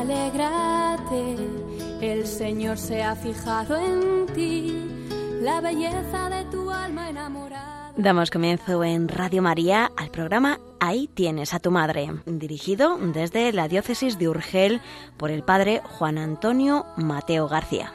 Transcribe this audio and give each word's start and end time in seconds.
Alégrate, 0.00 1.36
el 2.00 2.26
Señor 2.26 2.78
se 2.78 3.02
ha 3.02 3.14
fijado 3.14 3.76
en 3.76 4.26
ti, 4.34 4.74
la 5.42 5.60
belleza 5.60 6.30
de 6.30 6.44
tu 6.44 6.70
alma 6.70 7.10
enamorada. 7.10 7.92
Damos 7.98 8.30
comienzo 8.30 8.82
en 8.82 9.08
Radio 9.08 9.42
María 9.42 9.90
al 9.98 10.10
programa 10.10 10.58
Ahí 10.80 11.06
tienes 11.06 11.52
a 11.52 11.58
tu 11.58 11.70
madre, 11.70 12.10
dirigido 12.24 12.96
desde 12.96 13.52
la 13.52 13.68
diócesis 13.68 14.18
de 14.18 14.30
Urgel 14.30 14.80
por 15.18 15.30
el 15.30 15.42
padre 15.42 15.82
Juan 15.84 16.16
Antonio 16.16 16.86
Mateo 16.96 17.46
García. 17.46 17.92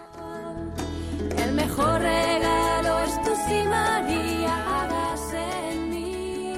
El 1.44 1.54
mejor 1.54 2.02
regalo 2.02 3.00
es 3.00 3.22
tu 3.24 3.32
sí, 3.48 3.64
María, 3.68 4.84
hágase 4.84 5.72
en 5.72 5.90
mí. 5.90 6.54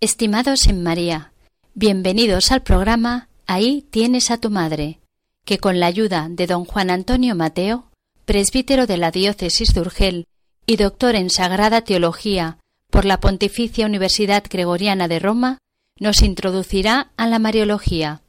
Estimados 0.00 0.66
en 0.66 0.82
María, 0.82 1.32
bienvenidos 1.74 2.50
al 2.52 2.62
programa 2.62 3.28
Ahí 3.46 3.82
tienes 3.90 4.32
a 4.32 4.38
tu 4.38 4.50
madre, 4.50 4.98
que 5.44 5.58
con 5.58 5.78
la 5.78 5.86
ayuda 5.86 6.26
de 6.28 6.48
don 6.48 6.64
Juan 6.64 6.90
Antonio 6.90 7.36
Mateo, 7.36 7.90
presbítero 8.24 8.86
de 8.86 8.96
la 8.96 9.12
diócesis 9.12 9.72
de 9.72 9.80
Urgel 9.80 10.26
y 10.66 10.76
doctor 10.76 11.14
en 11.14 11.30
Sagrada 11.30 11.82
Teología 11.82 12.58
por 12.90 13.04
la 13.04 13.20
Pontificia 13.20 13.86
Universidad 13.86 14.42
Gregoriana 14.50 15.06
de 15.06 15.20
Roma, 15.20 15.58
nos 16.00 16.22
introducirá 16.22 17.12
a 17.16 17.28
la 17.28 17.38
Mariología. 17.38 18.20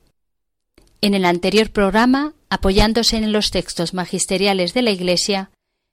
En 1.02 1.16
el 1.16 1.26
anterior 1.26 1.72
programa, 1.72 2.34
apoyándose 2.50 3.18
en 3.18 3.32
los 3.32 3.50
textos 3.50 3.96
magisteriales 3.96 4.76
de 4.76 4.84
la 4.84 4.92
Iglesia, 4.92 5.50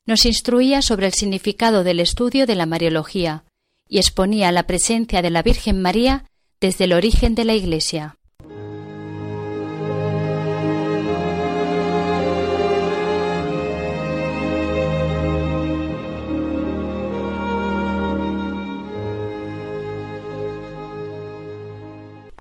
nos 0.07 0.27
instruía 0.27 0.83
sobre 0.83 1.07
el 1.07 1.15
significado 1.15 1.83
del 1.83 2.01
estudio 2.01 2.47
de 2.47 2.57
la 2.57 2.67
Mariología 2.67 3.45
y 3.89 3.99
exponía 3.99 4.53
la 4.53 4.67
presencia 4.67 5.23
de 5.23 5.31
la 5.31 5.43
Virgen 5.43 5.81
María 5.81 6.27
desde 6.61 6.85
el 6.85 6.93
origen 6.93 7.35
de 7.35 7.45
la 7.47 7.55
Iglesia. 7.55 8.17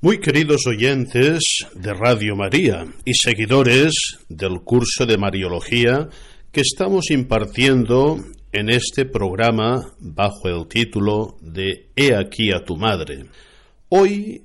Muy 0.04 0.20
queridos 0.20 0.68
oyentes 0.68 1.42
de 1.76 1.94
Radio 1.94 2.36
María 2.36 2.86
y 3.06 3.14
seguidores 3.14 3.94
del 4.28 4.60
curso 4.60 5.06
de 5.06 5.18
Mariología 5.18 6.10
que 6.52 6.60
estamos 6.60 7.10
impartiendo 7.10 8.18
en 8.52 8.70
este 8.70 9.06
programa 9.06 9.94
bajo 10.02 10.50
el 10.50 10.68
título 10.68 11.38
de 11.40 11.88
He 11.96 12.14
aquí 12.14 12.52
a 12.52 12.66
tu 12.66 12.76
madre. 12.76 13.28
Hoy, 13.88 14.42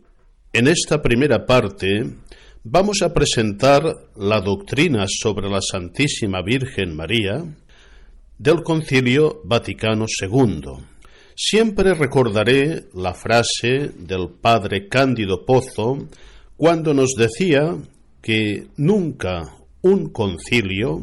en 0.53 0.69
esta 0.69 1.03
primera 1.03 1.45
parte, 1.45 2.09
vamos 2.63 3.03
a 3.03 3.13
presentar 3.13 3.83
la 4.15 4.41
doctrina 4.41 5.07
sobre 5.09 5.51
la 5.51 5.61
Santísima 5.61 6.41
Virgen 6.41 6.95
María 6.95 7.43
del 8.39 8.63
Concilio 8.63 9.41
Vaticano 9.43 10.07
II. 10.23 10.98
Siempre 11.41 11.95
recordaré 11.95 12.87
la 12.95 13.15
frase 13.15 13.93
del 13.97 14.29
padre 14.29 14.89
Cándido 14.89 15.47
Pozo 15.47 16.09
cuando 16.57 16.93
nos 16.95 17.15
decía 17.15 17.77
que 18.21 18.67
nunca 18.77 19.55
un 19.81 20.09
concilio 20.11 21.03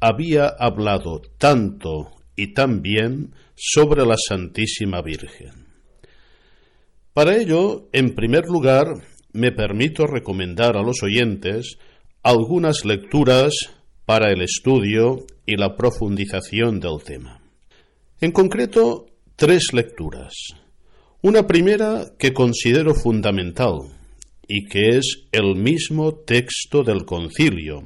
había 0.00 0.48
hablado 0.48 1.22
tanto 1.38 2.10
y 2.34 2.54
tan 2.54 2.82
bien 2.82 3.32
sobre 3.54 4.04
la 4.04 4.16
Santísima 4.16 5.00
Virgen. 5.00 5.68
Para 7.12 7.36
ello, 7.36 7.88
en 7.92 8.16
primer 8.16 8.46
lugar, 8.46 8.88
me 9.32 9.52
permito 9.52 10.08
recomendar 10.08 10.76
a 10.76 10.82
los 10.82 11.04
oyentes 11.04 11.78
algunas 12.24 12.84
lecturas 12.84 13.54
para 14.06 14.32
el 14.32 14.42
estudio 14.42 15.24
y 15.46 15.56
la 15.56 15.76
profundización 15.76 16.80
del 16.80 17.00
tema. 17.04 17.40
En 18.20 18.32
concreto, 18.32 19.07
tres 19.38 19.72
lecturas. 19.72 20.34
Una 21.22 21.46
primera 21.46 22.06
que 22.18 22.32
considero 22.32 22.92
fundamental 22.92 23.76
y 24.48 24.64
que 24.64 24.98
es 24.98 25.28
el 25.30 25.54
mismo 25.54 26.12
texto 26.12 26.82
del 26.82 27.04
concilio, 27.04 27.84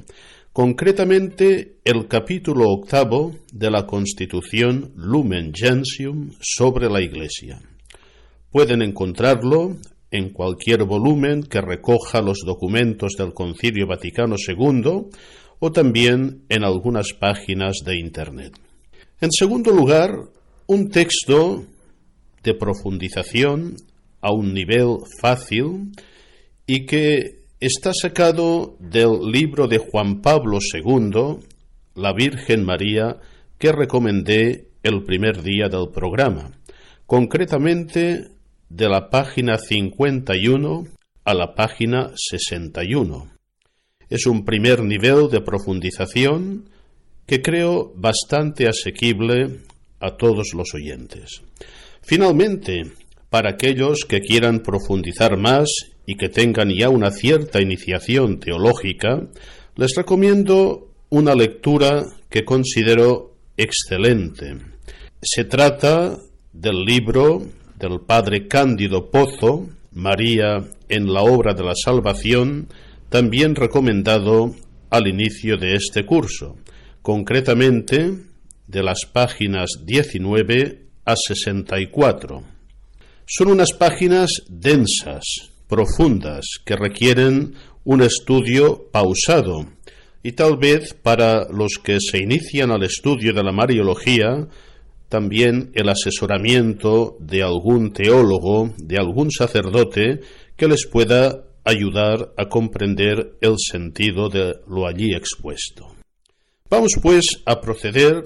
concretamente 0.51 1.75
el 1.85 2.07
capítulo 2.07 2.71
octavo 2.71 3.35
de 3.51 3.69
la 3.69 3.85
Constitución 3.85 4.93
Lumen 4.95 5.53
Gentium 5.53 6.31
sobre 6.41 6.89
la 6.89 7.01
Iglesia. 7.01 7.61
Pueden 8.49 8.81
encontrarlo 8.81 9.77
en 10.09 10.29
cualquier 10.29 10.85
volumen 10.85 11.43
que 11.43 11.61
recoja 11.61 12.23
los 12.23 12.39
documentos 12.43 13.13
del 13.15 13.31
Concilio 13.31 13.85
Vaticano 13.85 14.37
II 14.39 15.11
o 15.59 15.71
también 15.71 16.45
en 16.49 16.63
algunas 16.63 17.13
páginas 17.13 17.83
de 17.85 17.99
Internet. 17.99 18.53
En 19.21 19.31
segundo 19.31 19.69
lugar, 19.69 20.09
un 20.67 20.89
texto 20.89 21.65
de 22.43 22.53
profundización 22.53 23.75
a 24.21 24.31
un 24.31 24.53
nivel 24.53 24.97
fácil 25.19 25.91
y 26.65 26.85
que 26.85 27.43
está 27.59 27.91
sacado 27.93 28.75
del 28.79 29.31
libro 29.31 29.67
de 29.67 29.77
Juan 29.77 30.21
Pablo 30.21 30.59
II, 30.61 31.39
La 31.95 32.13
Virgen 32.13 32.63
María, 32.63 33.17
que 33.57 33.71
recomendé 33.71 34.69
el 34.83 35.03
primer 35.03 35.41
día 35.41 35.69
del 35.69 35.89
programa, 35.89 36.51
concretamente 37.05 38.29
de 38.69 38.89
la 38.89 39.09
página 39.09 39.57
51 39.57 40.85
a 41.25 41.33
la 41.33 41.55
página 41.55 42.11
61. 42.15 43.31
Es 44.09 44.25
un 44.25 44.43
primer 44.43 44.83
nivel 44.83 45.29
de 45.29 45.41
profundización 45.41 46.69
que 47.25 47.41
creo 47.41 47.93
bastante 47.95 48.67
asequible 48.67 49.61
a 50.03 50.17
todos 50.17 50.53
los 50.53 50.73
oyentes. 50.73 51.41
Finalmente, 52.01 52.83
para 53.29 53.51
aquellos 53.51 54.05
que 54.05 54.19
quieran 54.19 54.59
profundizar 54.59 55.37
más 55.37 55.69
y 56.05 56.15
que 56.15 56.29
tengan 56.29 56.69
ya 56.69 56.89
una 56.89 57.09
cierta 57.09 57.61
iniciación 57.61 58.39
teológica, 58.39 59.27
les 59.77 59.95
recomiendo 59.95 60.89
una 61.09 61.33
lectura 61.33 62.03
que 62.29 62.43
considero 62.43 63.35
excelente. 63.55 64.57
Se 65.21 65.45
trata 65.45 66.19
del 66.51 66.83
libro 66.83 67.41
del 67.79 68.01
padre 68.01 68.47
Cándido 68.47 69.09
Pozo, 69.09 69.69
María 69.93 70.63
en 70.89 71.13
la 71.13 71.21
obra 71.21 71.53
de 71.53 71.63
la 71.63 71.75
salvación, 71.75 72.67
también 73.09 73.55
recomendado 73.55 74.53
al 74.89 75.07
inicio 75.07 75.57
de 75.57 75.75
este 75.75 76.05
curso, 76.05 76.57
concretamente 77.01 78.11
de 78.67 78.83
las 78.83 79.01
páginas 79.11 79.69
19 79.85 80.87
a 81.05 81.15
64. 81.15 82.43
Son 83.25 83.47
unas 83.49 83.73
páginas 83.73 84.43
densas, 84.49 85.23
profundas, 85.67 86.45
que 86.65 86.75
requieren 86.75 87.55
un 87.83 88.01
estudio 88.01 88.89
pausado 88.91 89.67
y 90.23 90.31
tal 90.31 90.57
vez 90.57 90.93
para 90.93 91.45
los 91.49 91.79
que 91.83 91.99
se 91.99 92.19
inician 92.19 92.71
al 92.71 92.83
estudio 92.83 93.33
de 93.33 93.43
la 93.43 93.51
Mariología, 93.51 94.47
también 95.09 95.71
el 95.75 95.89
asesoramiento 95.89 97.17
de 97.19 97.43
algún 97.43 97.91
teólogo, 97.91 98.73
de 98.77 98.97
algún 98.97 99.31
sacerdote 99.31 100.21
que 100.55 100.67
les 100.67 100.87
pueda 100.87 101.43
ayudar 101.65 102.33
a 102.37 102.47
comprender 102.47 103.37
el 103.41 103.55
sentido 103.57 104.29
de 104.29 104.55
lo 104.67 104.87
allí 104.87 105.13
expuesto. 105.13 105.93
Vamos 106.69 106.93
pues 107.01 107.41
a 107.45 107.59
proceder 107.59 108.23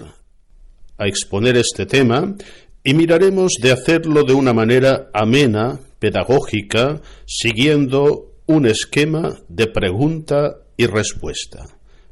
a 0.97 1.07
exponer 1.07 1.57
este 1.57 1.85
tema 1.85 2.35
y 2.83 2.93
miraremos 2.93 3.53
de 3.61 3.71
hacerlo 3.71 4.23
de 4.23 4.33
una 4.33 4.53
manera 4.53 5.09
amena, 5.13 5.79
pedagógica, 5.99 7.01
siguiendo 7.25 8.31
un 8.45 8.65
esquema 8.65 9.37
de 9.49 9.67
pregunta 9.67 10.57
y 10.77 10.85
respuesta. 10.85 11.65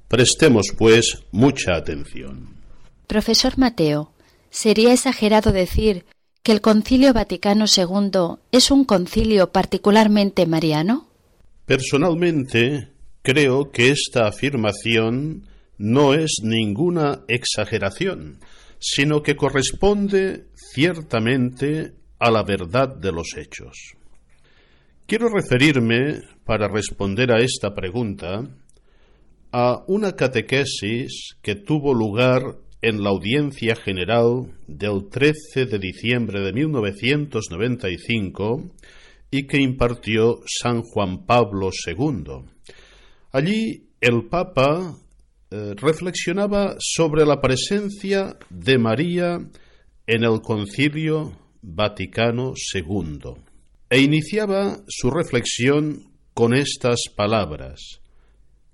Prestemos, 0.08 0.68
pues, 0.78 1.24
mucha 1.32 1.76
atención. 1.76 2.56
Profesor 3.08 3.58
Mateo, 3.58 4.12
¿sería 4.50 4.94
exagerado 4.94 5.52
decir 5.52 6.06
que 6.44 6.52
el 6.52 6.62
Concilio 6.62 7.14
Vaticano 7.14 7.66
II 7.66 8.38
es 8.52 8.70
un 8.70 8.86
concilio 8.86 9.52
particularmente 9.52 10.46
mariano? 10.46 11.08
Personalmente, 11.66 12.90
creo 13.22 13.72
que 13.72 13.90
esta 13.90 14.28
afirmación 14.28 15.48
no 15.78 16.14
es 16.14 16.42
ninguna 16.44 17.22
exageración, 17.28 18.40
sino 18.80 19.22
que 19.22 19.36
corresponde 19.36 20.46
ciertamente 20.54 21.94
a 22.20 22.32
la 22.32 22.44
verdad 22.44 22.96
de 22.96 23.12
los 23.12 23.36
hechos. 23.38 23.96
Quiero 25.06 25.28
referirme, 25.30 26.22
para 26.46 26.68
responder 26.68 27.32
a 27.32 27.40
esta 27.40 27.76
pregunta, 27.76 28.50
a 29.52 29.84
una 29.88 30.16
catequesis 30.16 31.36
que 31.42 31.56
tuvo 31.56 31.94
lugar 31.94 32.42
en 32.82 33.04
la 33.04 33.10
audiencia 33.10 33.76
general 33.76 34.54
del 34.68 35.10
13 35.10 35.66
de 35.66 35.80
diciembre 35.80 36.40
de 36.42 36.54
1995 36.54 38.72
y 39.32 39.48
que 39.48 39.62
impartió 39.62 40.42
San 40.46 40.82
Juan 40.82 41.26
Pablo 41.26 41.70
II. 41.86 42.46
Allí 43.32 43.90
el 44.02 44.28
Papa 44.28 44.98
eh, 45.56 45.74
reflexionaba 45.78 46.76
sobre 46.80 47.26
la 47.26 47.40
presencia 47.40 48.38
de 48.50 48.78
María 48.78 49.40
en 50.06 50.24
el 50.26 50.42
Concilio 50.42 51.32
Vaticano 51.62 52.54
II 52.74 53.36
e 53.90 54.02
iniciaba 54.02 54.82
su 54.90 55.10
reflexión 55.10 56.12
con 56.34 56.54
estas 56.54 57.04
palabras. 57.16 58.02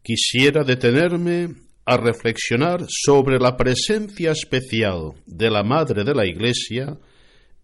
Quisiera 0.01 0.63
detenerme 0.63 1.49
a 1.85 1.97
reflexionar 1.97 2.83
sobre 2.87 3.37
la 3.37 3.57
presencia 3.57 4.31
especial 4.31 5.13
de 5.27 5.51
la 5.51 5.61
Madre 5.61 6.03
de 6.03 6.15
la 6.15 6.25
Iglesia 6.25 6.97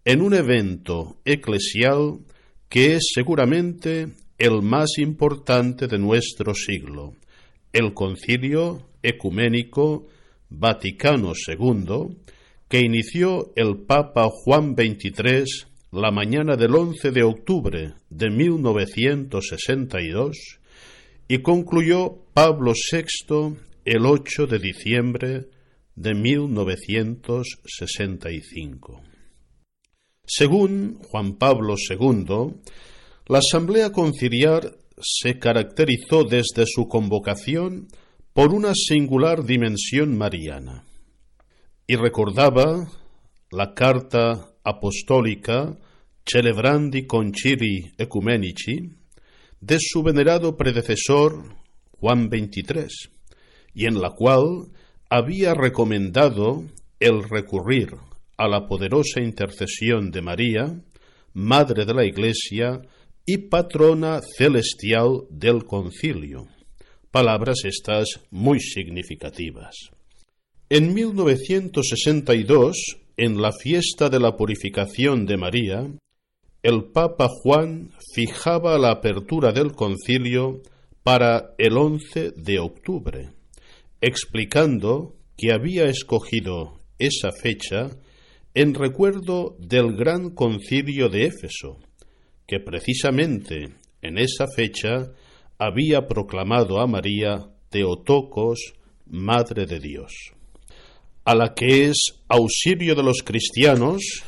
en 0.04 0.22
un 0.22 0.34
evento 0.34 1.20
eclesial 1.24 2.20
que 2.68 2.94
es 2.94 3.10
seguramente 3.14 4.10
el 4.38 4.62
más 4.62 4.98
importante 4.98 5.88
de 5.88 5.98
nuestro 5.98 6.54
siglo, 6.54 7.14
el 7.72 7.94
Concilio 7.94 8.88
Ecuménico 9.08 10.06
Vaticano 10.50 11.32
II, 11.34 12.18
que 12.68 12.80
inició 12.80 13.52
el 13.56 13.78
Papa 13.78 14.28
Juan 14.28 14.76
XXIII 14.76 15.46
la 15.92 16.10
mañana 16.10 16.56
del 16.56 16.74
11 16.74 17.12
de 17.12 17.22
octubre 17.22 17.94
de 18.10 18.30
1962 18.30 20.58
y 21.28 21.38
concluyó 21.38 22.18
Pablo 22.34 22.72
VI 22.72 23.56
el 23.84 24.04
8 24.04 24.46
de 24.46 24.58
diciembre 24.58 25.48
de 25.94 26.14
1965. 26.14 29.00
Según 30.24 30.98
Juan 31.04 31.38
Pablo 31.38 31.76
II, 31.76 32.56
la 33.28 33.38
Asamblea 33.38 33.92
Conciliar 33.92 34.76
se 35.00 35.38
caracterizó 35.38 36.24
desde 36.24 36.66
su 36.66 36.86
convocación 36.86 37.88
por 38.38 38.54
una 38.54 38.72
singular 38.72 39.44
dimensión 39.44 40.16
mariana 40.16 40.84
y 41.88 41.96
recordaba 41.96 42.88
la 43.50 43.74
carta 43.74 44.52
apostólica 44.62 45.76
Celebrandi 46.24 47.04
Concili 47.04 47.90
Ecumenici 47.98 48.92
de 49.60 49.78
su 49.80 50.04
venerado 50.04 50.56
predecesor 50.56 51.56
Juan 51.98 52.30
XXIII 52.30 53.10
y 53.74 53.86
en 53.86 54.00
la 54.00 54.10
cual 54.10 54.68
había 55.10 55.54
recomendado 55.54 56.62
el 57.00 57.28
recurrir 57.28 57.96
a 58.36 58.46
la 58.46 58.68
poderosa 58.68 59.20
intercesión 59.20 60.12
de 60.12 60.22
María, 60.22 60.80
Madre 61.34 61.84
de 61.84 61.92
la 61.92 62.04
Iglesia 62.04 62.82
y 63.26 63.38
patrona 63.48 64.20
celestial 64.22 65.24
del 65.28 65.64
concilio. 65.64 66.46
Palabras 67.10 67.64
estas 67.64 68.20
muy 68.30 68.60
significativas. 68.60 69.74
En 70.68 70.92
1962, 70.92 72.98
en 73.16 73.40
la 73.40 73.52
fiesta 73.52 74.08
de 74.08 74.20
la 74.20 74.36
purificación 74.36 75.26
de 75.26 75.36
María, 75.36 75.86
el 76.62 76.84
Papa 76.92 77.28
Juan 77.28 77.90
fijaba 78.14 78.78
la 78.78 78.90
apertura 78.90 79.52
del 79.52 79.72
concilio 79.72 80.60
para 81.02 81.54
el 81.58 81.76
11 81.76 82.32
de 82.36 82.58
octubre 82.58 83.30
explicando 84.00 85.16
que 85.36 85.52
había 85.52 85.86
escogido 85.86 86.78
esa 86.98 87.30
fecha 87.32 87.90
en 88.54 88.74
recuerdo 88.74 89.56
del 89.58 89.96
gran 89.96 90.30
concilio 90.30 91.08
de 91.08 91.26
Éfeso, 91.26 91.78
que 92.46 92.60
precisamente 92.60 93.70
en 94.02 94.18
esa 94.18 94.46
fecha 94.54 95.12
había 95.58 96.06
proclamado 96.06 96.80
a 96.80 96.86
María 96.86 97.48
Teotocos, 97.68 98.74
Madre 99.06 99.66
de 99.66 99.80
Dios, 99.80 100.12
a 101.24 101.34
la 101.34 101.54
que 101.54 101.86
es 101.86 102.20
auxilio 102.28 102.94
de 102.94 103.02
los 103.02 103.22
cristianos, 103.22 104.22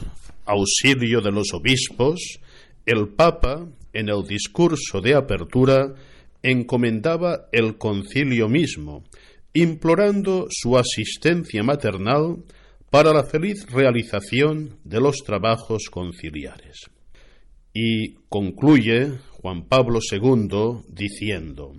auxilio 0.44 1.20
de 1.20 1.30
los 1.30 1.54
obispos, 1.54 2.40
el 2.84 3.08
Papa, 3.08 3.68
en 3.92 4.08
el 4.08 4.26
discurso 4.26 5.00
de 5.00 5.14
apertura, 5.14 5.94
encomendaba 6.42 7.48
el 7.52 7.78
concilio 7.78 8.48
mismo, 8.48 9.04
implorando 9.52 10.46
su 10.50 10.76
asistencia 10.76 11.62
maternal 11.62 12.42
para 12.90 13.12
la 13.12 13.22
feliz 13.22 13.66
realización 13.70 14.78
de 14.82 15.00
los 15.00 15.18
trabajos 15.18 15.84
conciliares. 15.90 16.90
Y 17.72 18.14
concluye 18.28 19.18
Juan 19.40 19.66
Pablo 19.66 20.00
II 20.10 20.82
diciendo, 20.88 21.72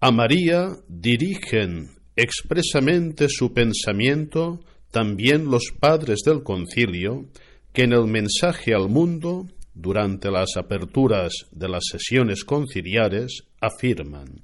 a 0.00 0.10
María 0.10 0.76
dirigen 0.88 1.90
expresamente 2.16 3.28
su 3.28 3.52
pensamiento 3.52 4.60
también 4.90 5.46
los 5.50 5.72
padres 5.78 6.20
del 6.24 6.42
concilio, 6.42 7.26
que 7.72 7.82
en 7.82 7.92
el 7.92 8.06
mensaje 8.06 8.74
al 8.74 8.88
mundo, 8.88 9.46
durante 9.74 10.30
las 10.30 10.56
aperturas 10.56 11.32
de 11.52 11.68
las 11.68 11.84
sesiones 11.90 12.44
conciliares, 12.44 13.44
afirman, 13.60 14.42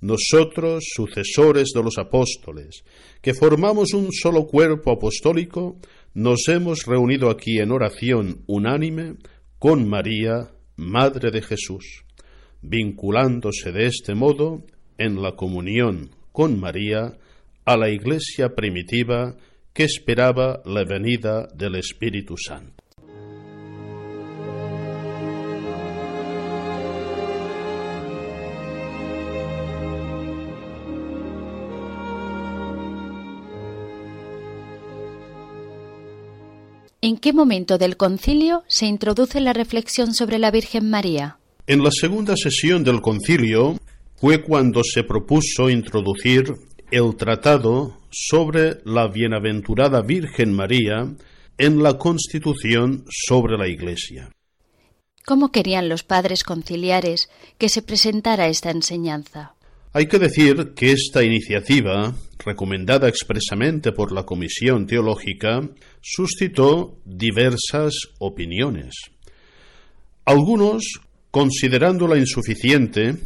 nosotros, 0.00 0.84
sucesores 0.96 1.70
de 1.72 1.82
los 1.82 1.98
apóstoles, 1.98 2.82
que 3.20 3.34
formamos 3.34 3.92
un 3.94 4.12
solo 4.12 4.46
cuerpo 4.46 4.90
apostólico, 4.90 5.76
nos 6.14 6.48
hemos 6.48 6.84
reunido 6.86 7.30
aquí 7.30 7.58
en 7.60 7.70
oración 7.70 8.42
unánime 8.46 9.14
con 9.62 9.88
María, 9.88 10.50
Madre 10.74 11.30
de 11.30 11.40
Jesús, 11.40 12.04
vinculándose 12.62 13.70
de 13.70 13.86
este 13.86 14.12
modo 14.12 14.64
en 14.98 15.22
la 15.22 15.36
comunión 15.36 16.10
con 16.32 16.58
María 16.58 17.16
a 17.64 17.76
la 17.76 17.88
Iglesia 17.88 18.56
primitiva 18.56 19.36
que 19.72 19.84
esperaba 19.84 20.62
la 20.64 20.82
venida 20.82 21.46
del 21.54 21.76
Espíritu 21.76 22.34
Santo. 22.36 22.81
¿En 37.04 37.16
qué 37.16 37.32
momento 37.32 37.78
del 37.78 37.96
concilio 37.96 38.62
se 38.68 38.86
introduce 38.86 39.40
la 39.40 39.52
reflexión 39.52 40.14
sobre 40.14 40.38
la 40.38 40.52
Virgen 40.52 40.88
María? 40.88 41.40
En 41.66 41.82
la 41.82 41.90
segunda 41.90 42.36
sesión 42.36 42.84
del 42.84 43.00
concilio 43.00 43.76
fue 44.14 44.40
cuando 44.40 44.82
se 44.84 45.02
propuso 45.02 45.68
introducir 45.68 46.54
el 46.92 47.16
tratado 47.16 47.98
sobre 48.12 48.78
la 48.84 49.08
bienaventurada 49.08 50.00
Virgen 50.02 50.52
María 50.52 51.12
en 51.58 51.82
la 51.82 51.98
Constitución 51.98 53.04
sobre 53.10 53.58
la 53.58 53.66
Iglesia. 53.66 54.30
¿Cómo 55.26 55.50
querían 55.50 55.88
los 55.88 56.04
padres 56.04 56.44
conciliares 56.44 57.30
que 57.58 57.68
se 57.68 57.82
presentara 57.82 58.46
esta 58.46 58.70
enseñanza? 58.70 59.56
Hay 59.92 60.06
que 60.06 60.20
decir 60.20 60.72
que 60.74 60.92
esta 60.92 61.24
iniciativa, 61.24 62.14
recomendada 62.38 63.08
expresamente 63.08 63.90
por 63.90 64.12
la 64.12 64.22
Comisión 64.22 64.86
Teológica, 64.86 65.68
suscitó 66.02 66.98
diversas 67.04 67.94
opiniones. 68.18 68.94
Algunos, 70.24 71.00
considerándola 71.30 72.18
insuficiente 72.18 73.16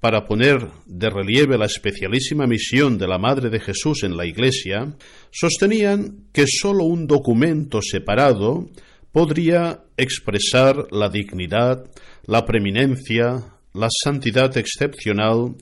para 0.00 0.26
poner 0.26 0.68
de 0.84 1.08
relieve 1.08 1.56
la 1.56 1.64
especialísima 1.64 2.46
misión 2.46 2.98
de 2.98 3.08
la 3.08 3.18
Madre 3.18 3.48
de 3.48 3.58
Jesús 3.58 4.02
en 4.02 4.16
la 4.16 4.26
Iglesia, 4.26 4.94
sostenían 5.30 6.26
que 6.32 6.44
sólo 6.46 6.84
un 6.84 7.06
documento 7.06 7.80
separado 7.80 8.68
podría 9.12 9.84
expresar 9.96 10.88
la 10.90 11.08
dignidad, 11.08 11.90
la 12.26 12.44
preeminencia, 12.44 13.44
la 13.72 13.88
santidad 13.90 14.56
excepcional 14.58 15.54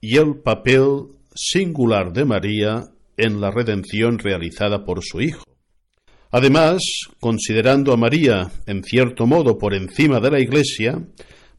y 0.00 0.16
el 0.16 0.36
papel 0.36 1.08
singular 1.34 2.12
de 2.12 2.24
María 2.24 2.84
en 3.16 3.40
la 3.40 3.50
redención 3.50 4.18
realizada 4.18 4.84
por 4.84 5.02
su 5.04 5.20
Hijo. 5.20 5.51
Además, 6.32 6.82
considerando 7.20 7.92
a 7.92 7.98
María 7.98 8.50
en 8.66 8.82
cierto 8.82 9.26
modo 9.26 9.58
por 9.58 9.74
encima 9.74 10.18
de 10.18 10.30
la 10.30 10.40
Iglesia, 10.40 10.98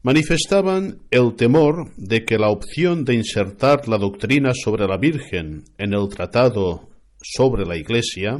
manifestaban 0.02 0.98
el 1.12 1.36
temor 1.36 1.92
de 1.96 2.24
que 2.24 2.38
la 2.38 2.50
opción 2.50 3.04
de 3.04 3.14
insertar 3.14 3.88
la 3.88 3.98
doctrina 3.98 4.52
sobre 4.52 4.88
la 4.88 4.98
Virgen 4.98 5.62
en 5.78 5.94
el 5.94 6.08
tratado 6.08 6.90
sobre 7.22 7.64
la 7.64 7.76
Iglesia 7.76 8.36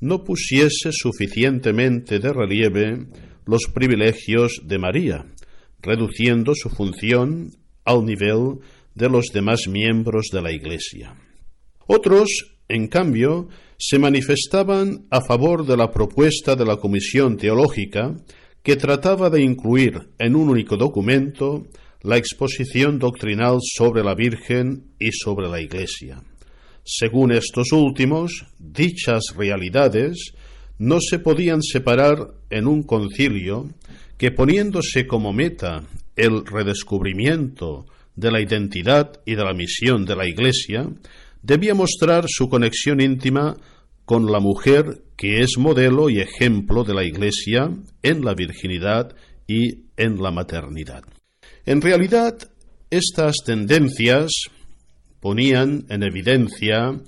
no 0.00 0.24
pusiese 0.24 0.90
suficientemente 0.90 2.18
de 2.18 2.32
relieve 2.32 3.06
los 3.46 3.66
privilegios 3.72 4.60
de 4.64 4.78
María, 4.78 5.26
reduciendo 5.80 6.54
su 6.56 6.70
función 6.70 7.52
al 7.84 8.04
nivel 8.04 8.58
de 8.96 9.08
los 9.08 9.26
demás 9.32 9.68
miembros 9.68 10.26
de 10.32 10.42
la 10.42 10.50
Iglesia. 10.50 11.14
Otros, 11.86 12.57
en 12.68 12.88
cambio, 12.88 13.48
se 13.78 13.98
manifestaban 13.98 15.06
a 15.10 15.20
favor 15.20 15.64
de 15.66 15.76
la 15.76 15.90
propuesta 15.90 16.56
de 16.56 16.66
la 16.66 16.76
Comisión 16.76 17.36
Teológica, 17.36 18.14
que 18.62 18.76
trataba 18.76 19.30
de 19.30 19.40
incluir 19.40 20.10
en 20.18 20.36
un 20.36 20.50
único 20.50 20.76
documento 20.76 21.66
la 22.02 22.16
exposición 22.16 22.98
doctrinal 22.98 23.58
sobre 23.62 24.04
la 24.04 24.14
Virgen 24.14 24.92
y 24.98 25.12
sobre 25.12 25.48
la 25.48 25.60
Iglesia. 25.60 26.22
Según 26.84 27.32
estos 27.32 27.72
últimos, 27.72 28.46
dichas 28.58 29.34
realidades 29.36 30.32
no 30.78 31.00
se 31.00 31.18
podían 31.18 31.62
separar 31.62 32.34
en 32.50 32.66
un 32.66 32.82
concilio 32.82 33.68
que 34.16 34.30
poniéndose 34.30 35.06
como 35.06 35.32
meta 35.32 35.84
el 36.16 36.44
redescubrimiento 36.44 37.86
de 38.16 38.32
la 38.32 38.40
identidad 38.40 39.20
y 39.24 39.36
de 39.36 39.44
la 39.44 39.54
misión 39.54 40.04
de 40.04 40.16
la 40.16 40.26
Iglesia, 40.26 40.88
debía 41.42 41.74
mostrar 41.74 42.24
su 42.28 42.48
conexión 42.48 43.00
íntima 43.00 43.56
con 44.04 44.30
la 44.30 44.40
mujer 44.40 45.02
que 45.16 45.40
es 45.40 45.58
modelo 45.58 46.08
y 46.08 46.20
ejemplo 46.20 46.84
de 46.84 46.94
la 46.94 47.04
Iglesia 47.04 47.70
en 48.02 48.24
la 48.24 48.34
virginidad 48.34 49.14
y 49.46 49.84
en 49.96 50.22
la 50.22 50.30
maternidad. 50.30 51.02
En 51.66 51.82
realidad, 51.82 52.38
estas 52.90 53.36
tendencias 53.44 54.30
ponían 55.20 55.84
en 55.88 56.02
evidencia 56.02 56.98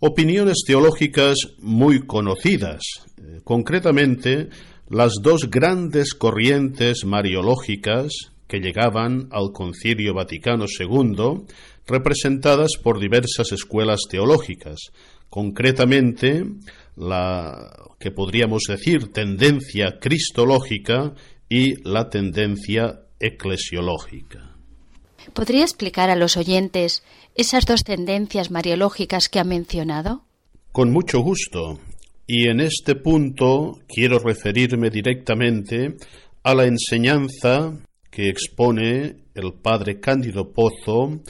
opiniones 0.00 0.62
teológicas 0.66 1.36
muy 1.58 2.06
conocidas, 2.06 2.80
eh, 3.18 3.40
concretamente 3.44 4.48
las 4.88 5.14
dos 5.22 5.50
grandes 5.50 6.14
corrientes 6.14 7.04
mariológicas 7.04 8.12
que 8.46 8.60
llegaban 8.60 9.28
al 9.30 9.52
Concilio 9.52 10.14
Vaticano 10.14 10.64
II, 10.66 11.44
representadas 11.88 12.76
por 12.80 13.00
diversas 13.00 13.50
escuelas 13.50 14.02
teológicas, 14.08 14.78
concretamente 15.28 16.44
la 16.96 17.72
que 17.98 18.10
podríamos 18.10 18.62
decir 18.68 19.12
tendencia 19.12 19.98
cristológica 20.00 21.14
y 21.48 21.82
la 21.88 22.10
tendencia 22.10 23.00
eclesiológica. 23.18 24.54
¿Podría 25.32 25.62
explicar 25.62 26.10
a 26.10 26.16
los 26.16 26.36
oyentes 26.36 27.02
esas 27.34 27.66
dos 27.66 27.84
tendencias 27.84 28.50
mariológicas 28.50 29.28
que 29.28 29.40
ha 29.40 29.44
mencionado? 29.44 30.22
Con 30.72 30.90
mucho 30.92 31.20
gusto. 31.20 31.80
Y 32.26 32.48
en 32.48 32.60
este 32.60 32.94
punto 32.94 33.78
quiero 33.88 34.18
referirme 34.18 34.90
directamente 34.90 35.96
a 36.42 36.54
la 36.54 36.66
enseñanza 36.66 37.72
que 38.10 38.28
expone 38.28 39.16
el 39.34 39.54
padre 39.62 40.00
Cándido 40.00 40.52
Pozo 40.52 41.20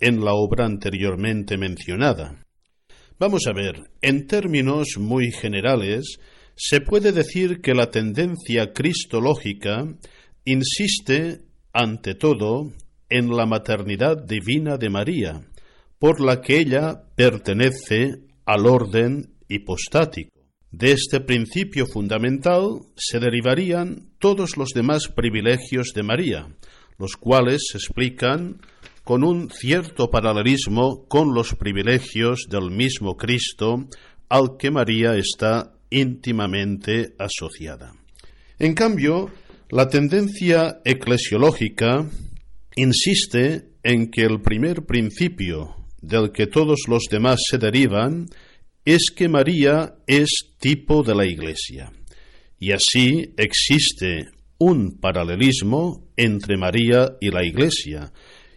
en 0.00 0.24
la 0.24 0.34
obra 0.34 0.66
anteriormente 0.66 1.56
mencionada. 1.56 2.44
Vamos 3.18 3.46
a 3.46 3.52
ver, 3.52 3.90
en 4.02 4.26
términos 4.26 4.96
muy 4.98 5.30
generales, 5.30 6.18
se 6.56 6.80
puede 6.80 7.12
decir 7.12 7.60
que 7.60 7.74
la 7.74 7.90
tendencia 7.90 8.72
cristológica 8.72 9.86
insiste, 10.44 11.42
ante 11.72 12.14
todo, 12.14 12.72
en 13.08 13.30
la 13.30 13.46
maternidad 13.46 14.24
divina 14.24 14.76
de 14.76 14.90
María, 14.90 15.40
por 15.98 16.20
la 16.20 16.40
que 16.40 16.58
ella 16.58 17.04
pertenece 17.14 18.20
al 18.44 18.66
orden 18.66 19.34
hipostático. 19.48 20.30
De 20.70 20.90
este 20.90 21.20
principio 21.20 21.86
fundamental 21.86 22.80
se 22.96 23.20
derivarían 23.20 24.10
todos 24.18 24.56
los 24.56 24.70
demás 24.70 25.06
privilegios 25.06 25.92
de 25.94 26.02
María, 26.02 26.48
los 26.98 27.16
cuales 27.16 27.62
se 27.70 27.78
explican 27.78 28.60
con 29.04 29.22
un 29.22 29.50
cierto 29.50 30.10
paralelismo 30.10 31.06
con 31.06 31.34
los 31.34 31.54
privilegios 31.54 32.46
del 32.48 32.70
mismo 32.70 33.16
Cristo 33.16 33.86
al 34.28 34.56
que 34.58 34.70
María 34.70 35.14
está 35.14 35.74
íntimamente 35.90 37.14
asociada. 37.18 37.92
En 38.58 38.74
cambio, 38.74 39.30
la 39.70 39.88
tendencia 39.88 40.80
eclesiológica 40.84 42.08
insiste 42.76 43.68
en 43.82 44.10
que 44.10 44.22
el 44.22 44.40
primer 44.40 44.86
principio 44.86 45.76
del 46.00 46.32
que 46.32 46.46
todos 46.46 46.80
los 46.88 47.04
demás 47.10 47.40
se 47.48 47.58
derivan 47.58 48.28
es 48.84 49.10
que 49.14 49.28
María 49.28 49.94
es 50.06 50.30
tipo 50.58 51.02
de 51.02 51.14
la 51.14 51.26
Iglesia. 51.26 51.92
Y 52.58 52.72
así 52.72 53.32
existe 53.36 54.30
un 54.58 54.98
paralelismo 54.98 56.08
entre 56.16 56.56
María 56.56 57.16
y 57.20 57.30
la 57.30 57.44
Iglesia, 57.44 58.12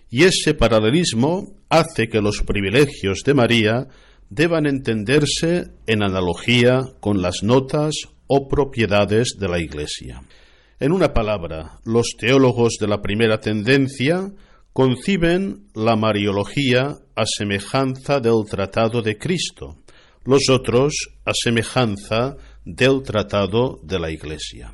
y 0.09 0.23
ese 0.23 0.53
paralelismo 0.53 1.55
hace 1.69 2.07
que 2.09 2.21
los 2.21 2.41
privilegios 2.41 3.23
de 3.25 3.33
María 3.33 3.87
deban 4.29 4.65
entenderse 4.65 5.71
en 5.85 6.03
analogía 6.03 6.81
con 6.99 7.21
las 7.21 7.43
notas 7.43 7.95
o 8.27 8.47
propiedades 8.47 9.37
de 9.39 9.47
la 9.47 9.59
Iglesia. 9.59 10.21
En 10.79 10.91
una 10.91 11.13
palabra, 11.13 11.79
los 11.85 12.15
teólogos 12.17 12.77
de 12.79 12.87
la 12.87 13.01
primera 13.01 13.39
tendencia 13.39 14.31
conciben 14.73 15.69
la 15.73 15.95
Mariología 15.95 16.97
a 17.15 17.25
semejanza 17.25 18.19
del 18.19 18.45
tratado 18.47 19.01
de 19.01 19.17
Cristo, 19.17 19.77
los 20.23 20.49
otros 20.49 20.93
a 21.25 21.31
semejanza 21.33 22.35
del 22.63 23.01
tratado 23.01 23.79
de 23.81 23.99
la 23.99 24.11
Iglesia. 24.11 24.71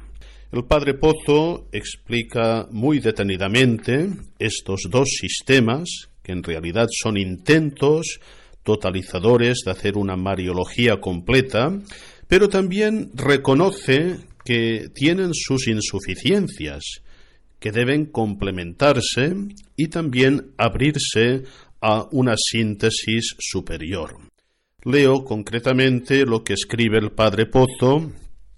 El 0.53 0.65
padre 0.65 0.93
Pozo 0.93 1.67
explica 1.71 2.67
muy 2.69 2.99
detenidamente 2.99 4.07
estos 4.37 4.81
dos 4.87 5.09
sistemas, 5.19 6.09
que 6.21 6.31
en 6.31 6.43
realidad 6.43 6.89
son 6.91 7.17
intentos 7.17 8.19
totalizadores 8.61 9.61
de 9.65 9.71
hacer 9.71 9.97
una 9.97 10.15
mariología 10.15 11.01
completa, 11.01 11.75
pero 12.27 12.49
también 12.49 13.09
reconoce 13.15 14.17
que 14.45 14.89
tienen 14.93 15.31
sus 15.33 15.67
insuficiencias, 15.67 17.01
que 17.59 17.71
deben 17.71 18.05
complementarse 18.05 19.33
y 19.75 19.87
también 19.87 20.51
abrirse 20.57 21.45
a 21.81 22.07
una 22.11 22.35
síntesis 22.37 23.35
superior. 23.39 24.17
Leo 24.83 25.23
concretamente 25.25 26.27
lo 26.27 26.43
que 26.43 26.53
escribe 26.53 26.99
el 26.99 27.11
padre 27.11 27.47
Pozo 27.47 28.11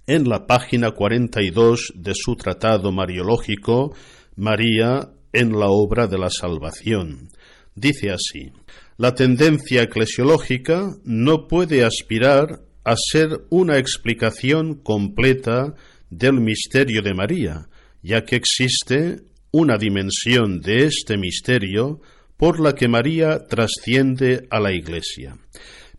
en 0.08 0.30
la 0.30 0.46
página 0.48 0.92
42 0.92 1.94
de 1.96 2.14
su 2.16 2.36
tratado 2.36 2.92
mariológico 2.92 3.96
María 4.36 5.10
en 5.34 5.52
la 5.52 5.68
obra 5.68 6.08
de 6.08 6.18
la 6.18 6.30
salvación. 6.30 7.30
Dice 7.74 8.12
así, 8.12 8.52
la 8.98 9.16
tendencia 9.16 9.84
eclesiológica 9.84 10.96
no 11.04 11.48
puede 11.48 11.84
aspirar 11.84 12.62
a 12.84 12.96
ser 12.96 13.46
una 13.50 13.78
explicación 13.78 14.76
completa 14.76 15.74
del 16.10 16.40
misterio 16.40 17.02
de 17.02 17.14
María, 17.14 17.68
ya 18.02 18.24
que 18.24 18.36
existe 18.36 19.24
una 19.52 19.78
dimensión 19.78 20.62
de 20.62 20.86
este 20.86 21.18
misterio 21.18 22.00
por 22.38 22.60
la 22.60 22.76
que 22.76 22.88
María 22.88 23.48
trasciende 23.48 24.48
a 24.50 24.60
la 24.60 24.72
Iglesia. 24.72 25.38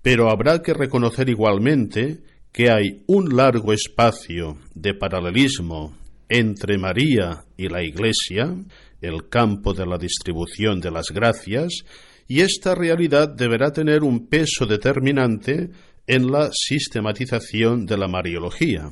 Pero 0.01 0.31
habrá 0.31 0.63
que 0.63 0.73
reconocer 0.73 1.29
igualmente 1.29 2.21
que 2.57 2.71
hay 2.71 3.03
un 3.07 3.37
largo 3.37 3.75
espacio 3.75 4.57
de 4.75 4.95
paralelismo 4.95 5.95
entre 6.27 6.79
María 6.79 7.45
y 7.55 7.69
la 7.69 7.83
Iglesia, 7.83 8.57
el 9.03 9.29
campo 9.29 9.75
de 9.75 9.85
la 9.85 9.99
distribución 9.99 10.81
de 10.81 10.91
las 10.91 11.11
gracias, 11.11 11.85
y 12.27 12.41
esta 12.41 12.75
realidad 12.75 13.29
deberá 13.29 13.75
tener 13.75 14.03
un 14.03 14.29
peso 14.29 14.65
determinante 14.65 15.69
en 16.07 16.33
la 16.33 16.49
sistematización 16.51 17.85
de 17.85 17.99
la 17.99 18.09
Mariología, 18.09 18.91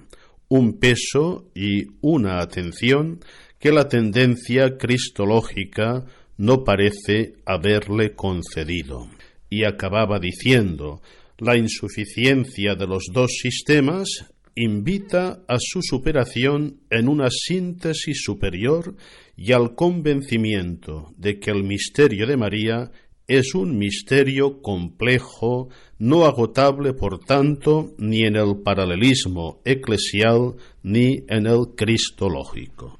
un 0.48 0.78
peso 0.78 1.48
y 1.54 1.86
una 2.02 2.40
atención 2.40 3.20
que 3.58 3.72
la 3.72 3.88
tendencia 3.88 4.76
cristológica 4.76 6.04
no 6.36 6.64
parece 6.64 7.36
haberle 7.46 8.14
concedido. 8.14 9.08
Y 9.48 9.64
acababa 9.64 10.18
diciendo 10.18 11.00
la 11.38 11.56
insuficiencia 11.56 12.74
de 12.74 12.86
los 12.86 13.04
dos 13.12 13.32
sistemas 13.40 14.26
invita 14.54 15.42
a 15.48 15.56
su 15.58 15.80
superación 15.82 16.80
en 16.90 17.08
una 17.08 17.28
síntesis 17.30 18.22
superior 18.22 18.94
y 19.36 19.52
al 19.52 19.74
convencimiento 19.74 21.12
de 21.16 21.40
que 21.40 21.50
el 21.50 21.64
misterio 21.64 22.26
de 22.26 22.36
María 22.36 22.92
es 23.26 23.54
un 23.54 23.78
misterio 23.78 24.60
complejo, 24.60 25.68
no 25.98 26.26
agotable 26.26 26.92
por 26.92 27.18
tanto 27.18 27.94
ni 27.98 28.22
en 28.22 28.36
el 28.36 28.58
paralelismo 28.62 29.60
eclesial 29.64 30.54
ni 30.82 31.24
en 31.28 31.46
el 31.46 31.74
cristológico. 31.74 32.98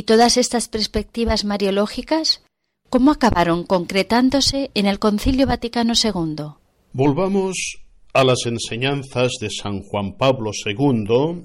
¿Y 0.00 0.04
todas 0.04 0.38
estas 0.38 0.70
perspectivas 0.70 1.44
mariológicas 1.44 2.42
cómo 2.88 3.10
acabaron 3.10 3.64
concretándose 3.64 4.70
en 4.72 4.86
el 4.86 4.98
Concilio 4.98 5.46
Vaticano 5.46 5.92
II? 5.92 6.54
Volvamos 6.94 7.82
a 8.14 8.24
las 8.24 8.46
enseñanzas 8.46 9.32
de 9.42 9.50
San 9.50 9.82
Juan 9.82 10.16
Pablo 10.16 10.52
II 10.64 11.42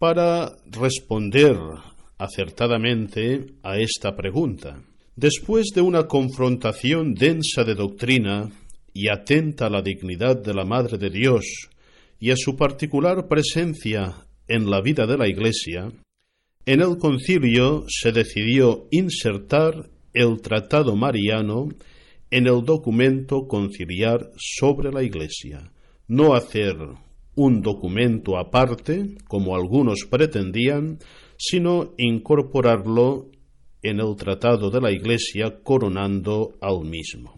para 0.00 0.56
responder 0.72 1.56
acertadamente 2.18 3.54
a 3.62 3.78
esta 3.78 4.16
pregunta. 4.16 4.82
Después 5.14 5.68
de 5.72 5.82
una 5.82 6.08
confrontación 6.08 7.14
densa 7.14 7.62
de 7.62 7.76
doctrina 7.76 8.50
y 8.92 9.06
atenta 9.06 9.66
a 9.66 9.70
la 9.70 9.82
dignidad 9.82 10.42
de 10.42 10.52
la 10.52 10.64
Madre 10.64 10.98
de 10.98 11.10
Dios 11.10 11.44
y 12.18 12.32
a 12.32 12.36
su 12.36 12.56
particular 12.56 13.28
presencia 13.28 14.26
en 14.48 14.68
la 14.68 14.80
vida 14.80 15.06
de 15.06 15.16
la 15.16 15.28
Iglesia, 15.28 15.92
en 16.66 16.80
el 16.80 16.98
concilio 16.98 17.84
se 17.88 18.12
decidió 18.12 18.86
insertar 18.90 19.90
el 20.12 20.40
Tratado 20.40 20.96
Mariano 20.96 21.68
en 22.30 22.46
el 22.46 22.64
documento 22.64 23.46
conciliar 23.46 24.30
sobre 24.36 24.90
la 24.90 25.02
Iglesia, 25.02 25.70
no 26.08 26.34
hacer 26.34 26.76
un 27.36 27.60
documento 27.62 28.38
aparte, 28.38 29.16
como 29.28 29.56
algunos 29.56 30.06
pretendían, 30.08 30.98
sino 31.36 31.92
incorporarlo 31.98 33.28
en 33.82 34.00
el 34.00 34.16
Tratado 34.16 34.70
de 34.70 34.80
la 34.80 34.90
Iglesia 34.90 35.58
coronando 35.62 36.54
al 36.60 36.84
mismo. 36.84 37.34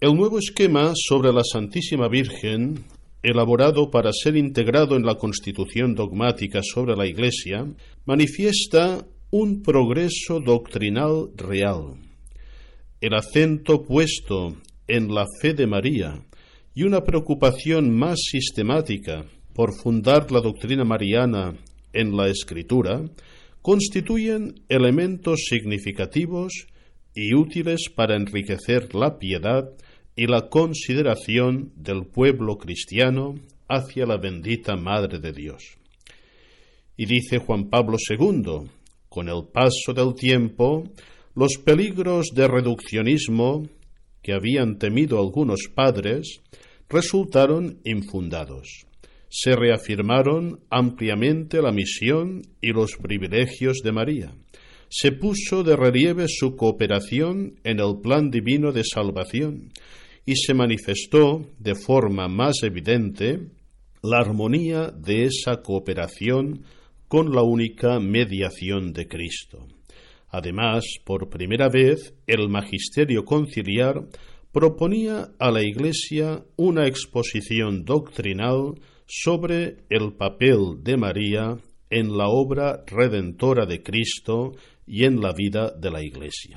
El 0.00 0.14
nuevo 0.14 0.38
esquema 0.38 0.92
sobre 0.94 1.32
la 1.32 1.44
Santísima 1.44 2.08
Virgen, 2.08 2.84
elaborado 3.24 3.90
para 3.90 4.12
ser 4.12 4.36
integrado 4.36 4.96
en 4.96 5.04
la 5.04 5.16
Constitución 5.16 5.94
dogmática 5.94 6.60
sobre 6.62 6.94
la 6.94 7.06
Iglesia, 7.06 7.66
manifiesta 8.04 9.06
un 9.30 9.62
progreso 9.62 10.40
doctrinal 10.40 11.30
real. 11.34 11.94
El 13.00 13.14
acento 13.14 13.82
puesto 13.82 14.56
en 14.86 15.12
la 15.12 15.24
fe 15.40 15.54
de 15.54 15.66
María 15.66 16.22
y 16.74 16.82
una 16.82 17.02
preocupación 17.02 17.90
más 17.90 18.20
sistemática 18.30 19.24
por 19.54 19.72
fundar 19.74 20.30
la 20.30 20.40
doctrina 20.40 20.84
mariana 20.84 21.56
en 21.94 22.16
la 22.16 22.28
Escritura 22.28 23.02
constituyen 23.62 24.60
elementos 24.68 25.46
significativos 25.48 26.66
y 27.14 27.34
útiles 27.34 27.88
para 27.94 28.16
enriquecer 28.16 28.94
la 28.94 29.18
piedad 29.18 29.70
y 30.16 30.26
la 30.26 30.48
consideración 30.48 31.72
del 31.76 32.06
pueblo 32.06 32.56
cristiano 32.56 33.34
hacia 33.68 34.06
la 34.06 34.16
bendita 34.16 34.76
Madre 34.76 35.18
de 35.18 35.32
Dios. 35.32 35.76
Y 36.96 37.06
dice 37.06 37.38
Juan 37.38 37.68
Pablo 37.68 37.96
II, 37.98 38.68
con 39.08 39.28
el 39.28 39.44
paso 39.52 39.92
del 39.94 40.14
tiempo, 40.14 40.84
los 41.34 41.58
peligros 41.58 42.28
de 42.34 42.46
reduccionismo 42.46 43.68
que 44.22 44.32
habían 44.32 44.78
temido 44.78 45.18
algunos 45.18 45.68
padres 45.74 46.40
resultaron 46.88 47.80
infundados. 47.84 48.86
Se 49.28 49.56
reafirmaron 49.56 50.60
ampliamente 50.70 51.60
la 51.60 51.72
misión 51.72 52.42
y 52.60 52.72
los 52.72 52.96
privilegios 52.96 53.78
de 53.82 53.90
María. 53.90 54.34
Se 54.88 55.10
puso 55.10 55.64
de 55.64 55.74
relieve 55.74 56.26
su 56.28 56.54
cooperación 56.54 57.58
en 57.64 57.80
el 57.80 58.00
plan 58.00 58.30
divino 58.30 58.70
de 58.70 58.84
salvación 58.84 59.72
y 60.26 60.36
se 60.36 60.54
manifestó 60.54 61.42
de 61.58 61.74
forma 61.74 62.28
más 62.28 62.62
evidente 62.62 63.40
la 64.02 64.18
armonía 64.18 64.90
de 64.90 65.24
esa 65.24 65.62
cooperación 65.62 66.64
con 67.08 67.32
la 67.34 67.42
única 67.42 68.00
mediación 68.00 68.92
de 68.92 69.06
Cristo. 69.06 69.66
Además, 70.30 70.84
por 71.04 71.28
primera 71.28 71.68
vez, 71.68 72.14
el 72.26 72.48
magisterio 72.48 73.24
conciliar 73.24 74.06
proponía 74.52 75.28
a 75.38 75.50
la 75.50 75.62
Iglesia 75.62 76.44
una 76.56 76.86
exposición 76.86 77.84
doctrinal 77.84 78.74
sobre 79.06 79.84
el 79.90 80.14
papel 80.14 80.82
de 80.82 80.96
María 80.96 81.56
en 81.90 82.16
la 82.16 82.28
obra 82.28 82.82
redentora 82.86 83.66
de 83.66 83.82
Cristo 83.82 84.52
y 84.86 85.04
en 85.04 85.20
la 85.20 85.32
vida 85.32 85.70
de 85.70 85.90
la 85.90 86.02
Iglesia. 86.02 86.56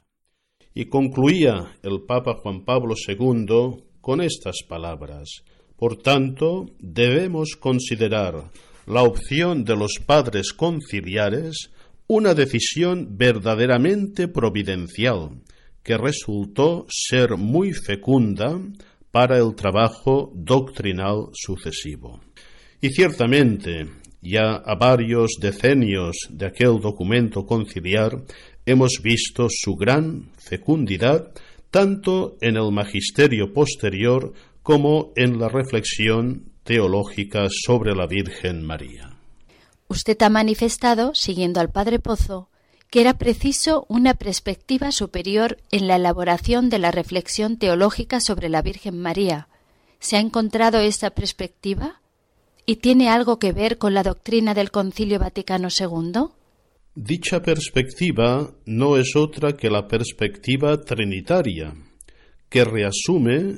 Y 0.80 0.86
concluía 0.86 1.74
el 1.82 2.02
Papa 2.02 2.36
Juan 2.36 2.64
Pablo 2.64 2.94
II 3.08 3.82
con 4.00 4.22
estas 4.22 4.58
palabras. 4.62 5.42
Por 5.76 5.98
tanto, 5.98 6.68
debemos 6.78 7.56
considerar 7.60 8.52
la 8.86 9.02
opción 9.02 9.64
de 9.64 9.76
los 9.76 9.94
padres 10.06 10.54
conciliares 10.54 11.72
una 12.06 12.36
decisión 12.36 13.18
verdaderamente 13.18 14.28
providencial, 14.28 15.42
que 15.82 15.98
resultó 15.98 16.86
ser 16.90 17.38
muy 17.38 17.74
fecunda 17.74 18.62
para 19.10 19.40
el 19.40 19.56
trabajo 19.56 20.32
doctrinal 20.36 21.30
sucesivo. 21.34 22.22
Y 22.82 22.90
ciertamente, 22.90 23.88
ya 24.22 24.58
a 24.58 24.76
varios 24.76 25.38
decenios 25.42 26.18
de 26.30 26.46
aquel 26.46 26.80
documento 26.80 27.48
conciliar, 27.48 28.12
hemos 28.68 29.00
visto 29.02 29.48
su 29.50 29.76
gran 29.76 30.30
fecundidad 30.38 31.32
tanto 31.72 32.38
en 32.42 32.58
el 32.58 32.72
magisterio 32.72 33.54
posterior 33.54 34.34
como 34.62 35.14
en 35.16 35.40
la 35.40 35.48
reflexión 35.48 36.52
teológica 36.64 37.48
sobre 37.50 37.96
la 37.96 38.08
Virgen 38.08 38.64
María. 38.64 39.16
Usted 39.88 40.22
ha 40.22 40.30
manifestado, 40.30 41.16
siguiendo 41.16 41.62
al 41.62 41.70
Padre 41.70 42.00
Pozo, 42.00 42.50
que 42.90 43.00
era 43.00 43.18
preciso 43.18 43.86
una 43.88 44.16
perspectiva 44.16 44.92
superior 44.92 45.58
en 45.72 45.88
la 45.88 45.96
elaboración 45.96 46.70
de 46.70 46.80
la 46.80 46.92
reflexión 46.92 47.58
teológica 47.58 48.20
sobre 48.20 48.50
la 48.50 48.62
Virgen 48.62 49.00
María. 49.00 49.48
¿Se 50.00 50.18
ha 50.18 50.20
encontrado 50.20 50.80
esta 50.80 51.12
perspectiva? 51.12 52.02
¿Y 52.66 52.78
tiene 52.78 53.10
algo 53.10 53.40
que 53.40 53.54
ver 53.54 53.78
con 53.78 53.94
la 53.94 54.04
doctrina 54.04 54.54
del 54.54 54.72
Concilio 54.72 55.20
Vaticano 55.20 55.70
II? 55.70 56.32
Dicha 57.00 57.44
perspectiva 57.44 58.52
no 58.66 58.98
es 58.98 59.16
otra 59.16 59.56
que 59.56 59.70
la 59.70 59.88
perspectiva 59.88 60.82
trinitaria, 60.82 61.76
que 62.50 62.66
reasume 62.66 63.54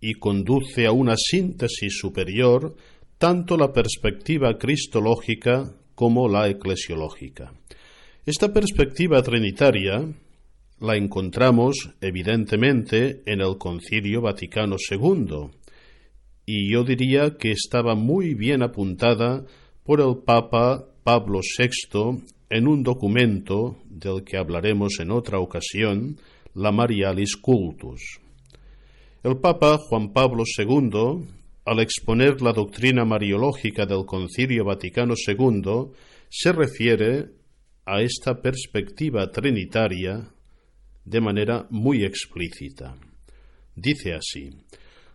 y 0.00 0.14
conduce 0.14 0.86
a 0.86 0.92
una 0.92 1.16
síntesis 1.18 1.98
superior 1.98 2.74
tanto 3.18 3.58
la 3.58 3.74
perspectiva 3.74 4.56
cristológica 4.56 5.70
como 5.94 6.30
la 6.30 6.48
eclesiológica. 6.48 7.52
Esta 8.24 8.50
perspectiva 8.54 9.22
trinitaria 9.22 10.10
la 10.80 10.96
encontramos 10.96 11.90
evidentemente 12.00 13.20
en 13.26 13.42
el 13.42 13.58
Concilio 13.58 14.22
Vaticano 14.22 14.76
II, 14.90 15.50
y 16.46 16.72
yo 16.72 16.84
diría 16.84 17.36
que 17.36 17.50
estaba 17.50 17.94
muy 17.94 18.32
bien 18.32 18.62
apuntada 18.62 19.44
por 19.84 20.00
el 20.00 20.22
Papa 20.24 20.88
Pablo 21.04 21.40
VI 21.58 22.22
en 22.52 22.68
un 22.68 22.82
documento 22.82 23.78
del 23.88 24.24
que 24.24 24.36
hablaremos 24.36 25.00
en 25.00 25.10
otra 25.10 25.38
ocasión, 25.38 26.18
la 26.52 26.70
Marialis 26.70 27.34
Cultus. 27.36 28.20
El 29.22 29.38
Papa 29.38 29.78
Juan 29.78 30.12
Pablo 30.12 30.44
II, 30.58 31.24
al 31.64 31.80
exponer 31.80 32.42
la 32.42 32.52
doctrina 32.52 33.06
mariológica 33.06 33.86
del 33.86 34.04
Concilio 34.04 34.66
Vaticano 34.66 35.14
II, 35.16 35.92
se 36.28 36.52
refiere 36.52 37.30
a 37.86 38.02
esta 38.02 38.42
perspectiva 38.42 39.30
trinitaria 39.30 40.28
de 41.06 41.20
manera 41.22 41.66
muy 41.70 42.04
explícita. 42.04 42.94
Dice 43.74 44.12
así, 44.12 44.50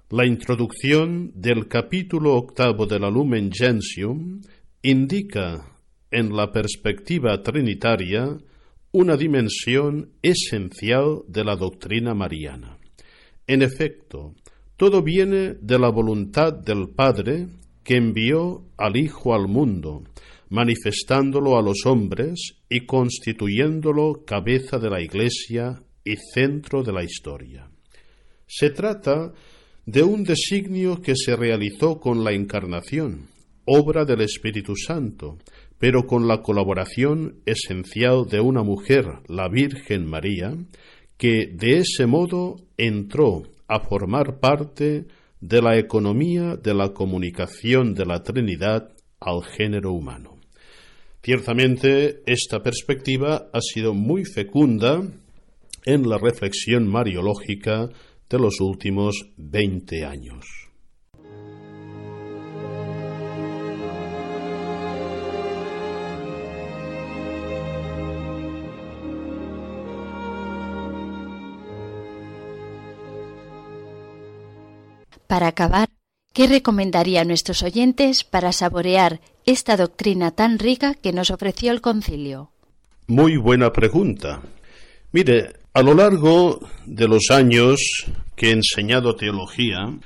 la 0.10 0.26
introducción 0.26 1.34
del 1.36 1.67
capítulo 1.67 2.34
octavo 2.34 2.88
de 2.88 3.00
la 3.00 3.12
Lumen 3.12 3.52
Gentium 3.52 4.41
indica 4.82 5.77
en 6.12 6.36
la 6.36 6.52
perspectiva 6.52 7.41
trinitaria 7.41 8.38
una 8.91 9.17
dimensión 9.17 10.12
esencial 10.22 11.24
de 11.28 11.43
la 11.43 11.56
doctrina 11.56 12.13
mariana. 12.13 12.78
En 13.46 13.62
efecto, 13.62 14.34
todo 14.76 15.02
viene 15.02 15.56
de 15.62 15.80
la 15.80 15.89
voluntad 15.89 16.54
del 16.54 16.89
Padre 16.89 17.48
que 17.84 17.96
envió 17.96 18.65
al 18.78 18.98
Hijo 18.98 19.34
al 19.34 19.48
mundo, 19.48 20.04
manifestándolo 20.50 21.58
a 21.58 21.62
los 21.62 21.86
hombres 21.86 22.58
y 22.70 22.86
constituyéndolo 22.86 24.24
cabeza 24.26 24.78
de 24.80 24.89
la 24.89 25.02
Iglesia 25.02 25.82
y 26.04 26.15
centro 26.34 26.84
de 26.84 26.93
la 26.93 27.04
historia. 27.04 27.70
Se 28.46 28.70
trata 28.70 29.34
de 29.86 30.04
un 30.04 30.24
designio 30.24 31.02
que 31.02 31.15
se 31.15 31.36
realizó 31.36 32.00
con 32.00 32.24
la 32.24 32.34
Encarnación, 32.34 33.28
obra 33.65 34.06
del 34.06 34.22
Espíritu 34.22 34.76
Santo, 34.76 35.38
pero 35.80 36.08
con 36.08 36.28
la 36.28 36.42
colaboración 36.42 37.42
esencial 37.46 38.26
de 38.28 38.40
una 38.40 38.63
mujer, 38.63 39.06
la 39.28 39.48
Virgen 39.48 40.06
María, 40.06 40.56
que 41.18 41.48
de 41.54 41.80
ese 41.80 42.06
modo 42.06 42.58
entró 42.78 43.44
a 43.68 43.80
formar 43.80 44.40
parte 44.40 45.06
de 45.40 45.62
la 45.62 45.78
economía 45.78 46.56
de 46.56 46.74
la 46.74 46.94
comunicación 46.94 47.94
de 47.94 48.06
la 48.06 48.24
Trinidad 48.24 48.90
al 49.20 49.44
género 49.44 49.92
humano. 49.92 50.38
Ciertamente, 51.22 52.22
esta 52.26 52.63
perspectiva 52.63 53.50
ha 53.52 53.62
sido 53.62 53.94
muy 53.94 54.24
fecunda 54.24 55.04
en 55.86 56.10
la 56.10 56.18
reflexión 56.18 56.88
mariológica 56.88 57.90
de 58.30 58.40
los 58.40 58.60
últimos 58.62 59.30
veinte 59.36 60.06
años. 60.06 60.67
Para 75.28 75.48
acabar, 75.48 75.90
¿qué 76.34 76.48
recomendaría 76.48 77.22
a 77.22 77.26
nuestros 77.26 77.62
oyentes 77.62 78.24
para 78.24 78.54
saborear 78.54 79.20
esta 79.46 79.76
doctrina 79.76 80.32
tan 80.32 80.58
rica 80.58 80.94
que 80.96 81.12
nos 81.12 81.32
ofreció 81.32 81.72
el 81.74 81.82
concilio? 81.82 82.52
Muy 83.08 83.38
buena 83.38 83.72
pregunta. 83.72 84.42
Mire, 85.12 85.54
a 85.74 85.82
lo 85.82 85.94
largo 85.94 86.60
de 86.86 87.08
los 87.08 87.30
años 87.30 87.80
que 88.36 88.50
he 88.50 88.52
enseñado 88.54 89.16
teología, 89.16 89.98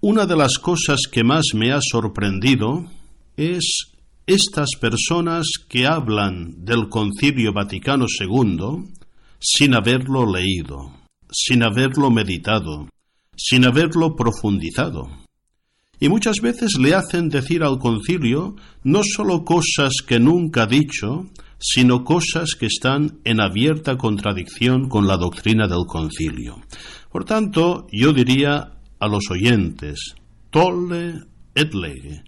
una 0.00 0.26
de 0.26 0.36
las 0.36 0.58
cosas 0.58 1.02
que 1.10 1.24
más 1.24 1.54
me 1.54 1.72
ha 1.72 1.80
sorprendido 1.80 2.86
es 3.36 3.92
estas 4.26 4.70
personas 4.78 5.46
que 5.68 5.86
hablan 5.86 6.64
del 6.64 6.88
Concilio 6.88 7.52
Vaticano 7.52 8.06
II 8.08 8.92
sin 9.38 9.74
haberlo 9.74 10.30
leído, 10.30 10.92
sin 11.30 11.62
haberlo 11.62 12.10
meditado, 12.10 12.88
sin 13.36 13.64
haberlo 13.64 14.16
profundizado. 14.16 15.08
Y 15.98 16.08
muchas 16.08 16.40
veces 16.40 16.78
le 16.78 16.94
hacen 16.94 17.28
decir 17.28 17.62
al 17.62 17.78
concilio 17.78 18.56
no 18.82 19.02
sólo 19.04 19.44
cosas 19.44 19.96
que 20.06 20.18
nunca 20.18 20.62
ha 20.62 20.66
dicho, 20.66 21.26
sino 21.58 22.04
cosas 22.04 22.54
que 22.58 22.66
están 22.66 23.20
en 23.24 23.40
abierta 23.40 23.98
contradicción 23.98 24.88
con 24.88 25.06
la 25.06 25.18
doctrina 25.18 25.68
del 25.68 25.84
concilio. 25.86 26.56
Por 27.12 27.24
tanto, 27.24 27.86
yo 27.92 28.14
diría 28.14 28.72
a 28.98 29.08
los 29.08 29.30
oyentes, 29.30 30.14
tolle 30.50 31.20
et 31.54 31.74
lege, 31.74 32.24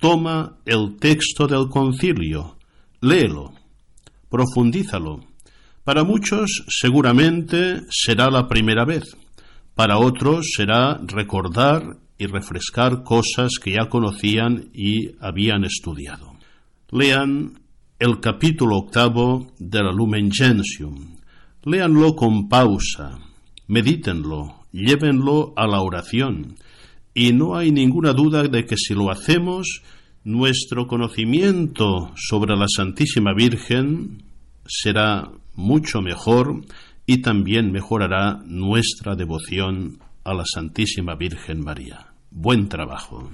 toma 0.00 0.58
el 0.66 0.96
texto 0.98 1.46
del 1.46 1.68
concilio, 1.68 2.58
léelo, 3.00 3.52
profundízalo. 4.28 5.20
Para 5.84 6.02
muchos 6.02 6.64
seguramente 6.68 7.82
será 7.88 8.30
la 8.30 8.48
primera 8.48 8.84
vez, 8.84 9.16
para 9.74 9.98
otros 9.98 10.52
será 10.56 11.00
recordar 11.06 11.98
y 12.18 12.26
refrescar 12.26 13.02
cosas 13.02 13.52
que 13.62 13.72
ya 13.72 13.88
conocían 13.88 14.70
y 14.72 15.12
habían 15.20 15.64
estudiado. 15.64 16.34
Lean 16.90 17.60
el 17.98 18.20
capítulo 18.20 18.76
octavo 18.78 19.52
de 19.58 19.82
la 19.82 19.92
Lumen 19.92 20.30
Gentium. 20.30 21.16
Léanlo 21.64 22.14
con 22.14 22.48
pausa, 22.48 23.18
medítenlo, 23.68 24.66
llévenlo 24.72 25.52
a 25.56 25.66
la 25.66 25.80
oración, 25.80 26.56
y 27.14 27.32
no 27.32 27.56
hay 27.56 27.70
ninguna 27.70 28.12
duda 28.12 28.42
de 28.44 28.64
que 28.64 28.76
si 28.76 28.94
lo 28.94 29.10
hacemos, 29.10 29.82
nuestro 30.24 30.86
conocimiento 30.86 32.12
sobre 32.16 32.56
la 32.56 32.66
Santísima 32.68 33.34
Virgen 33.34 34.22
será 34.66 35.30
mucho 35.54 36.00
mejor 36.00 36.62
y 37.12 37.20
también 37.20 37.70
mejorará 37.70 38.40
nuestra 38.46 39.14
devoción 39.14 39.98
a 40.24 40.32
la 40.32 40.44
Santísima 40.46 41.14
Virgen 41.14 41.62
María. 41.62 42.06
Buen 42.30 42.70
trabajo. 42.70 43.30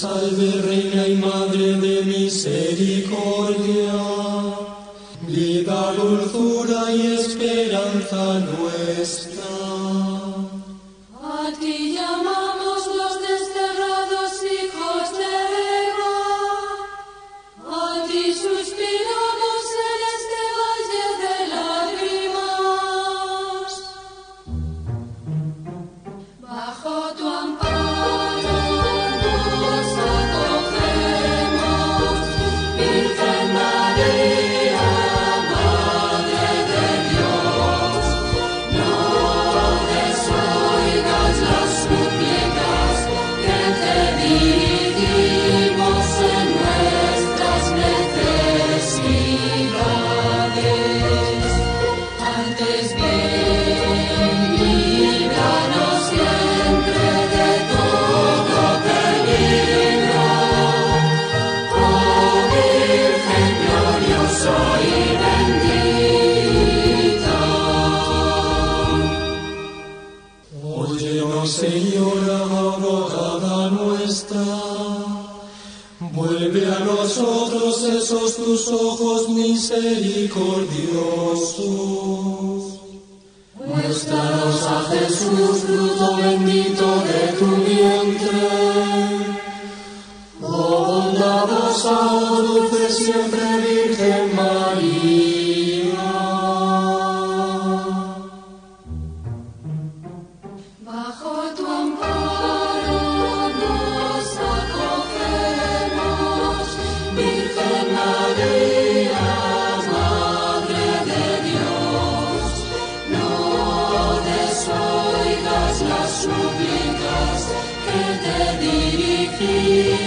salve 0.00 0.50
Reina 0.62 1.06
y 1.06 1.16
Madre 1.16 1.74
de 1.74 2.02
Misericordia, 2.04 3.92
vida, 5.28 5.92
dulzura 5.92 6.90
y 6.90 7.16
esperanza 7.18 8.40
nuestra. 8.48 9.49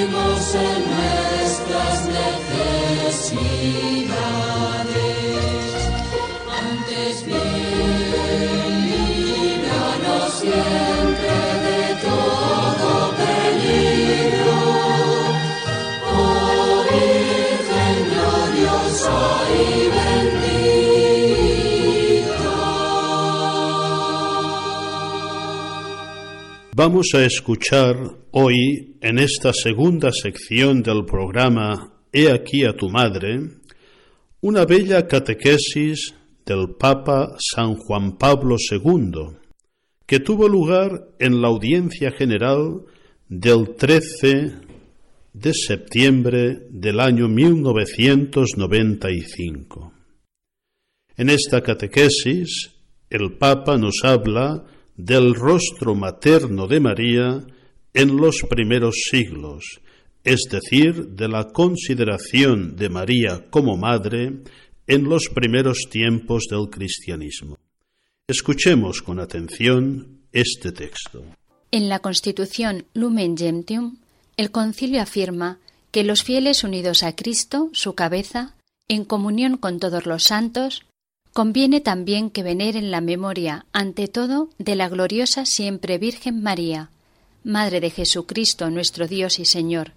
En 0.03 0.11
nuestras 0.11 1.99
antes 6.51 7.23
siempre 10.39 11.35
de 11.63 11.81
todo. 12.01 12.93
Oh 16.11 16.83
Vamos 26.75 27.07
a 27.13 27.23
escuchar 27.23 27.95
hoy 28.31 28.92
en 29.03 29.19
esta 29.19 29.51
segunda 29.51 30.11
sección 30.13 30.81
del 30.81 31.03
programa 31.03 31.91
He 32.13 32.31
aquí 32.31 32.63
a 32.63 32.73
tu 32.73 32.89
madre 32.89 33.49
una 34.39 34.63
bella 34.63 35.05
catequesis 35.07 36.15
del 36.45 36.75
Papa 36.79 37.35
San 37.37 37.75
Juan 37.75 38.17
Pablo 38.17 38.55
II, 38.57 39.35
que 40.05 40.21
tuvo 40.21 40.47
lugar 40.47 41.09
en 41.19 41.41
la 41.41 41.49
audiencia 41.49 42.11
general 42.11 42.83
del 43.27 43.75
13 43.75 44.53
de 45.33 45.53
septiembre 45.53 46.65
del 46.69 47.01
año 47.01 47.27
1995. 47.27 49.91
En 51.17 51.29
esta 51.29 51.61
catequesis, 51.61 52.71
el 53.09 53.37
Papa 53.37 53.77
nos 53.77 54.05
habla 54.05 54.63
del 54.95 55.35
rostro 55.35 55.93
materno 55.93 56.67
de 56.67 56.79
María 56.79 57.45
en 57.93 58.17
los 58.17 58.43
primeros 58.49 58.95
siglos, 59.09 59.81
es 60.23 60.41
decir, 60.49 61.09
de 61.09 61.27
la 61.27 61.49
consideración 61.51 62.75
de 62.75 62.89
María 62.89 63.45
como 63.49 63.77
madre 63.77 64.43
en 64.87 65.03
los 65.05 65.29
primeros 65.33 65.89
tiempos 65.89 66.45
del 66.49 66.69
cristianismo. 66.69 67.57
Escuchemos 68.27 69.01
con 69.01 69.19
atención 69.19 70.21
este 70.31 70.71
texto. 70.71 71.23
En 71.71 71.89
la 71.89 71.99
Constitución 71.99 72.85
Lumen 72.93 73.37
Gentium, 73.37 73.97
el 74.37 74.51
concilio 74.51 75.01
afirma 75.01 75.59
que 75.91 76.03
los 76.03 76.23
fieles 76.23 76.63
unidos 76.63 77.03
a 77.03 77.15
Cristo, 77.15 77.69
su 77.73 77.93
cabeza, 77.93 78.55
en 78.87 79.05
comunión 79.05 79.57
con 79.57 79.79
todos 79.79 80.05
los 80.05 80.23
santos, 80.23 80.85
Conviene 81.33 81.81
también 81.81 82.29
que 82.29 82.43
veneren 82.43 82.91
la 82.91 83.01
memoria, 83.01 83.65
ante 83.73 84.07
todo, 84.07 84.49
de 84.59 84.75
la 84.75 84.87
gloriosa 84.87 85.47
siempre 85.47 85.97
Virgen 85.97 86.43
María, 86.43 86.91
Madre 87.43 87.81
de 87.81 87.89
Jesucristo 87.89 88.69
nuestro 88.69 89.05
Dios 89.05 89.37
y 89.37 89.45
Señor. 89.45 89.91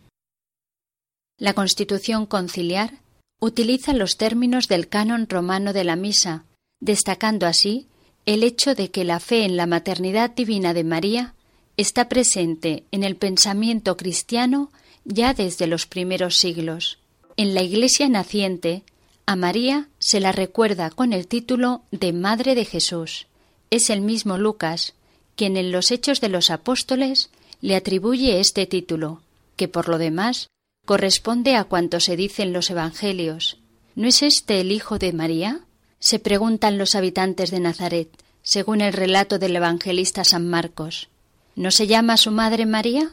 La 1.38 1.54
Constitución 1.54 2.26
conciliar 2.26 3.00
utiliza 3.40 3.92
los 3.92 4.16
términos 4.16 4.66
del 4.66 4.88
canon 4.88 5.28
romano 5.28 5.72
de 5.72 5.84
la 5.84 5.94
misa, 5.94 6.44
destacando 6.80 7.46
así 7.46 7.86
el 8.24 8.42
hecho 8.42 8.74
de 8.74 8.90
que 8.90 9.04
la 9.04 9.20
fe 9.20 9.44
en 9.44 9.56
la 9.56 9.66
maternidad 9.66 10.30
divina 10.30 10.74
de 10.74 10.82
María 10.82 11.34
está 11.76 12.08
presente 12.08 12.84
en 12.90 13.04
el 13.04 13.14
pensamiento 13.14 13.96
cristiano 13.96 14.72
ya 15.04 15.32
desde 15.32 15.68
los 15.68 15.86
primeros 15.86 16.38
siglos. 16.38 16.98
En 17.36 17.54
la 17.54 17.62
Iglesia 17.62 18.08
naciente 18.08 18.82
a 19.24 19.36
María 19.36 19.88
se 20.00 20.18
la 20.18 20.32
recuerda 20.32 20.90
con 20.90 21.12
el 21.12 21.28
título 21.28 21.82
de 21.92 22.12
Madre 22.12 22.56
de 22.56 22.64
Jesús. 22.64 23.28
Es 23.70 23.90
el 23.90 24.00
mismo 24.00 24.36
Lucas 24.36 24.94
quien 25.36 25.56
en 25.56 25.70
los 25.70 25.90
Hechos 25.90 26.20
de 26.20 26.28
los 26.28 26.50
Apóstoles 26.50 27.30
le 27.60 27.76
atribuye 27.76 28.40
este 28.40 28.66
título, 28.66 29.22
que 29.56 29.68
por 29.68 29.88
lo 29.88 29.98
demás 29.98 30.48
corresponde 30.84 31.54
a 31.54 31.64
cuanto 31.64 32.00
se 32.00 32.16
dice 32.16 32.42
en 32.42 32.52
los 32.52 32.70
Evangelios. 32.70 33.58
¿No 33.94 34.08
es 34.08 34.22
este 34.22 34.60
el 34.60 34.72
Hijo 34.72 34.98
de 34.98 35.12
María? 35.12 35.66
se 35.98 36.18
preguntan 36.18 36.78
los 36.78 36.94
habitantes 36.94 37.50
de 37.50 37.60
Nazaret, 37.60 38.08
según 38.42 38.80
el 38.80 38.92
relato 38.92 39.38
del 39.38 39.56
evangelista 39.56 40.24
San 40.24 40.48
Marcos. 40.48 41.08
¿No 41.56 41.70
se 41.70 41.86
llama 41.86 42.16
su 42.16 42.30
madre 42.30 42.66
María? 42.66 43.12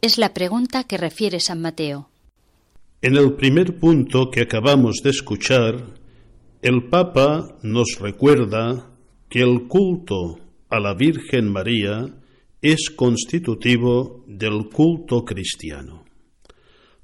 Es 0.00 0.16
la 0.16 0.32
pregunta 0.32 0.84
que 0.84 0.96
refiere 0.96 1.40
San 1.40 1.60
Mateo. 1.60 2.08
En 3.02 3.16
el 3.16 3.34
primer 3.34 3.78
punto 3.78 4.30
que 4.30 4.42
acabamos 4.42 5.00
de 5.02 5.10
escuchar, 5.10 5.84
el 6.62 6.84
Papa 6.88 7.58
nos 7.62 7.98
recuerda 8.00 8.86
que 9.28 9.40
el 9.40 9.66
culto 9.68 10.38
a 10.70 10.78
la 10.78 10.94
Virgen 10.94 11.50
María 11.52 12.14
es 12.62 12.90
constitutivo 12.90 14.24
del 14.28 14.68
culto 14.68 15.24
cristiano. 15.24 16.04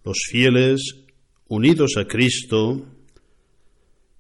Los 0.05 0.19
fieles, 0.31 1.05
unidos 1.49 1.97
a 1.97 2.07
Cristo 2.07 2.87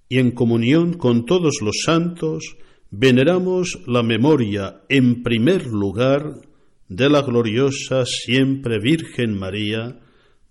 y 0.08 0.18
en 0.18 0.32
comunión 0.32 0.94
con 0.94 1.24
todos 1.26 1.58
los 1.62 1.82
santos, 1.84 2.56
veneramos 2.90 3.78
la 3.86 4.02
memoria 4.02 4.82
en 4.88 5.22
primer 5.22 5.66
lugar 5.66 6.40
de 6.88 7.08
la 7.08 7.22
gloriosa 7.22 8.04
siempre 8.04 8.80
Virgen 8.80 9.38
María, 9.38 10.00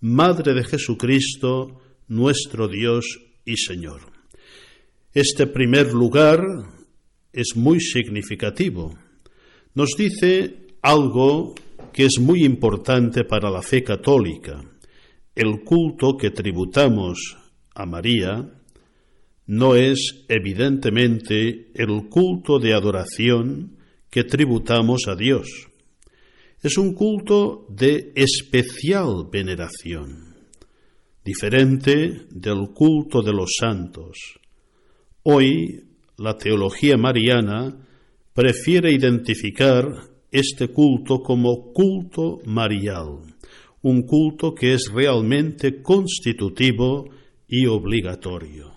Madre 0.00 0.54
de 0.54 0.64
Jesucristo, 0.64 1.80
nuestro 2.08 2.68
Dios 2.68 3.18
y 3.44 3.56
Señor. 3.56 4.12
Este 5.12 5.46
primer 5.46 5.92
lugar 5.92 6.40
es 7.36 7.54
muy 7.54 7.80
significativo. 7.80 8.98
Nos 9.74 9.90
dice 9.96 10.66
algo 10.82 11.54
que 11.92 12.06
es 12.06 12.18
muy 12.18 12.44
importante 12.44 13.24
para 13.24 13.50
la 13.50 13.62
fe 13.62 13.84
católica. 13.84 14.60
El 15.34 15.62
culto 15.62 16.16
que 16.16 16.30
tributamos 16.30 17.36
a 17.74 17.86
María 17.86 18.50
no 19.46 19.76
es 19.76 20.24
evidentemente 20.28 21.70
el 21.74 22.08
culto 22.08 22.58
de 22.58 22.74
adoración 22.74 23.76
que 24.10 24.24
tributamos 24.24 25.06
a 25.06 25.14
Dios 25.14 25.68
es 26.66 26.78
un 26.78 26.94
culto 26.94 27.66
de 27.68 28.12
especial 28.16 29.28
veneración, 29.30 30.34
diferente 31.24 32.26
del 32.30 32.70
culto 32.74 33.22
de 33.22 33.32
los 33.32 33.56
santos. 33.60 34.40
Hoy 35.22 35.85
la 36.18 36.36
teología 36.36 36.96
mariana 36.96 37.76
prefiere 38.32 38.92
identificar 38.92 39.84
este 40.30 40.68
culto 40.68 41.22
como 41.22 41.72
culto 41.72 42.40
marial, 42.44 43.20
un 43.82 44.02
culto 44.02 44.54
que 44.54 44.74
es 44.74 44.90
realmente 44.92 45.82
constitutivo 45.82 47.08
y 47.48 47.66
obligatorio. 47.66 48.75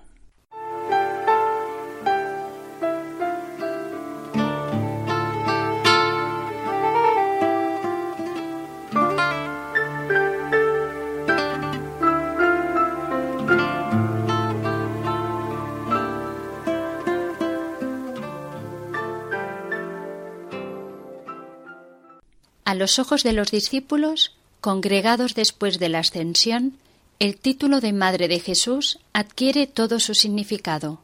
A 22.69 22.75
los 22.75 22.99
ojos 22.99 23.23
de 23.23 23.33
los 23.33 23.49
discípulos, 23.49 24.35
congregados 24.61 25.33
después 25.33 25.79
de 25.79 25.89
la 25.89 26.01
ascensión, 26.01 26.77
el 27.17 27.35
título 27.35 27.81
de 27.81 27.93
Madre 27.93 28.27
de 28.27 28.39
Jesús 28.39 28.99
adquiere 29.11 29.65
todo 29.65 29.99
su 29.99 30.13
significado. 30.13 31.01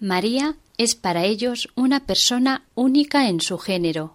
María 0.00 0.56
es 0.78 0.94
para 0.94 1.26
ellos 1.26 1.68
una 1.74 2.06
persona 2.06 2.64
única 2.74 3.28
en 3.28 3.42
su 3.42 3.58
género. 3.58 4.14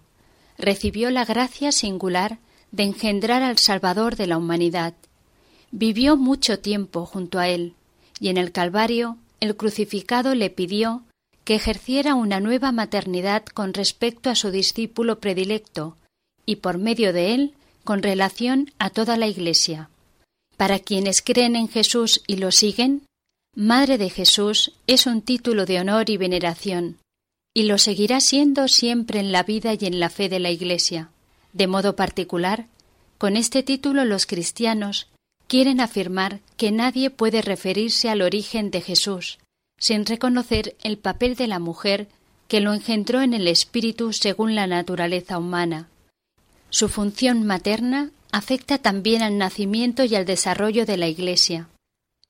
Recibió 0.58 1.12
la 1.12 1.24
gracia 1.24 1.70
singular 1.70 2.38
de 2.72 2.82
engendrar 2.82 3.44
al 3.44 3.58
Salvador 3.58 4.16
de 4.16 4.26
la 4.26 4.36
humanidad. 4.36 4.94
Vivió 5.70 6.16
mucho 6.16 6.58
tiempo 6.58 7.06
junto 7.06 7.38
a 7.38 7.46
él, 7.46 7.74
y 8.18 8.30
en 8.30 8.36
el 8.36 8.50
Calvario 8.50 9.16
el 9.38 9.56
crucificado 9.56 10.34
le 10.34 10.50
pidió 10.50 11.04
que 11.44 11.54
ejerciera 11.54 12.16
una 12.16 12.40
nueva 12.40 12.72
maternidad 12.72 13.44
con 13.44 13.74
respecto 13.74 14.28
a 14.28 14.34
su 14.34 14.50
discípulo 14.50 15.20
predilecto, 15.20 15.96
y 16.46 16.56
por 16.56 16.78
medio 16.78 17.12
de 17.12 17.34
él 17.34 17.54
con 17.84 18.02
relación 18.02 18.72
a 18.78 18.90
toda 18.90 19.16
la 19.16 19.26
Iglesia. 19.26 19.90
Para 20.56 20.78
quienes 20.78 21.22
creen 21.22 21.56
en 21.56 21.68
Jesús 21.68 22.22
y 22.26 22.36
lo 22.36 22.52
siguen, 22.52 23.02
Madre 23.56 23.98
de 23.98 24.10
Jesús 24.10 24.72
es 24.86 25.06
un 25.06 25.22
título 25.22 25.66
de 25.66 25.80
honor 25.80 26.10
y 26.10 26.16
veneración, 26.16 26.98
y 27.54 27.64
lo 27.64 27.78
seguirá 27.78 28.20
siendo 28.20 28.66
siempre 28.68 29.20
en 29.20 29.30
la 29.30 29.42
vida 29.44 29.74
y 29.74 29.86
en 29.86 30.00
la 30.00 30.10
fe 30.10 30.28
de 30.28 30.40
la 30.40 30.50
Iglesia. 30.50 31.10
De 31.52 31.66
modo 31.66 31.94
particular, 31.94 32.66
con 33.18 33.36
este 33.36 33.62
título 33.62 34.04
los 34.04 34.26
cristianos 34.26 35.08
quieren 35.46 35.80
afirmar 35.80 36.40
que 36.56 36.72
nadie 36.72 37.10
puede 37.10 37.42
referirse 37.42 38.08
al 38.08 38.22
origen 38.22 38.70
de 38.70 38.80
Jesús 38.80 39.38
sin 39.78 40.06
reconocer 40.06 40.76
el 40.82 40.98
papel 40.98 41.34
de 41.34 41.46
la 41.46 41.58
mujer 41.58 42.08
que 42.48 42.60
lo 42.60 42.72
engendró 42.72 43.22
en 43.22 43.34
el 43.34 43.48
espíritu 43.48 44.12
según 44.12 44.54
la 44.54 44.66
naturaleza 44.66 45.38
humana, 45.38 45.88
su 46.74 46.88
función 46.88 47.46
materna 47.46 48.10
afecta 48.32 48.78
también 48.78 49.22
al 49.22 49.38
nacimiento 49.38 50.02
y 50.02 50.16
al 50.16 50.24
desarrollo 50.24 50.84
de 50.86 50.96
la 50.96 51.06
Iglesia. 51.06 51.68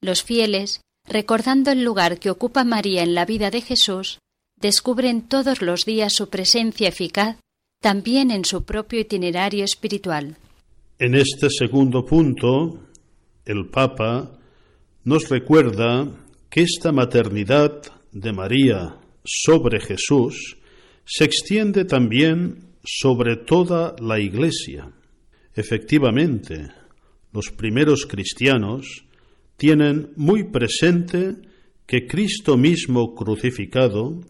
Los 0.02 0.22
fieles, 0.22 0.82
recordando 1.08 1.70
el 1.70 1.82
lugar 1.82 2.18
que 2.18 2.28
ocupa 2.28 2.62
María 2.62 3.02
en 3.02 3.14
la 3.14 3.24
vida 3.24 3.50
de 3.50 3.62
Jesús, 3.62 4.18
descubren 4.60 5.22
todos 5.22 5.62
los 5.62 5.86
días 5.86 6.12
su 6.12 6.28
presencia 6.28 6.88
eficaz 6.88 7.38
también 7.80 8.30
en 8.30 8.44
su 8.44 8.64
propio 8.64 9.00
itinerario 9.00 9.64
espiritual. 9.64 10.36
En 10.98 11.14
este 11.14 11.48
segundo 11.48 12.04
punto, 12.04 12.80
el 13.46 13.70
Papa 13.70 14.30
nos 15.04 15.30
recuerda 15.30 16.06
que 16.50 16.60
esta 16.60 16.92
maternidad 16.92 17.80
de 18.12 18.32
María 18.34 18.98
sobre 19.24 19.80
Jesús 19.80 20.58
se 21.06 21.24
extiende 21.24 21.86
también 21.86 22.73
sobre 22.84 23.36
toda 23.36 23.96
la 23.98 24.20
Iglesia. 24.20 24.90
Efectivamente, 25.54 26.68
los 27.32 27.50
primeros 27.50 28.06
cristianos 28.06 29.04
tienen 29.56 30.10
muy 30.16 30.44
presente 30.44 31.36
que 31.86 32.06
Cristo 32.06 32.56
mismo 32.56 33.14
crucificado 33.14 34.20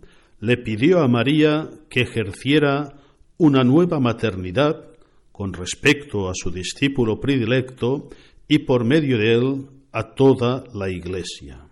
le 0.40 0.56
pidió 0.56 1.00
a 1.00 1.08
María 1.08 1.70
que 1.88 2.02
ejerciera 2.02 2.94
una 3.38 3.64
nueva 3.64 4.00
maternidad 4.00 4.84
con 5.32 5.52
respecto 5.52 6.28
a 6.28 6.32
su 6.34 6.50
discípulo 6.50 7.20
predilecto 7.20 8.08
y 8.46 8.60
por 8.60 8.84
medio 8.84 9.18
de 9.18 9.34
él 9.34 9.66
a 9.92 10.14
toda 10.14 10.64
la 10.74 10.90
Iglesia. 10.90 11.63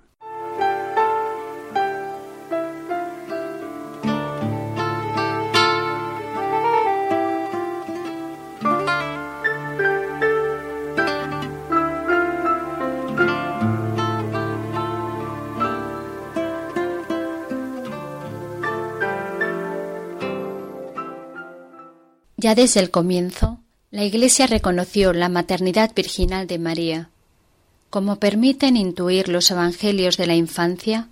Ya 22.42 22.56
desde 22.56 22.80
el 22.80 22.90
comienzo, 22.90 23.60
la 23.92 24.02
Iglesia 24.02 24.48
reconoció 24.48 25.12
la 25.12 25.28
maternidad 25.28 25.92
virginal 25.94 26.48
de 26.48 26.58
María. 26.58 27.08
Como 27.88 28.16
permiten 28.16 28.76
intuir 28.76 29.28
los 29.28 29.48
evangelios 29.52 30.16
de 30.16 30.26
la 30.26 30.34
infancia, 30.34 31.06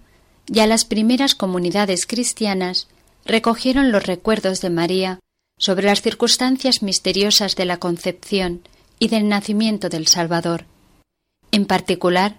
ya 0.49 0.66
las 0.66 0.85
primeras 0.85 1.37
comunidades 1.37 2.05
cristianas 2.07 2.88
recogieron 3.25 3.93
los 3.93 4.05
recuerdos 4.07 4.61
de 4.61 4.71
María 4.71 5.21
sobre 5.57 5.87
las 5.87 6.03
circunstancias 6.03 6.83
misteriosas 6.83 7.55
de 7.55 7.64
la 7.64 7.77
concepción 7.77 8.62
y 8.99 9.07
del 9.07 9.29
nacimiento 9.29 9.88
del 9.88 10.09
Salvador. 10.09 10.64
En 11.53 11.64
particular, 11.64 12.38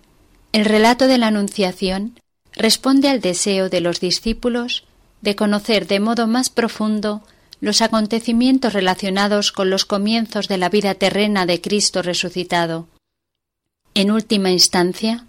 el 0.52 0.66
relato 0.66 1.08
de 1.08 1.18
la 1.18 1.28
Anunciación 1.28 2.20
responde 2.52 3.08
al 3.08 3.22
deseo 3.22 3.70
de 3.70 3.80
los 3.80 4.02
discípulos 4.02 4.84
de 5.22 5.38
conocer 5.38 5.88
de 5.88 6.02
modo 6.02 6.28
más 6.28 6.50
profundo 6.50 7.24
los 7.62 7.82
acontecimientos 7.82 8.74
relacionados 8.74 9.52
con 9.52 9.70
los 9.70 9.86
comienzos 9.86 10.48
de 10.48 10.58
la 10.58 10.68
vida 10.68 10.96
terrena 10.96 11.46
de 11.46 11.62
Cristo 11.62 12.02
resucitado. 12.02 12.88
En 13.94 14.12
última 14.12 14.50
instancia, 14.50 15.28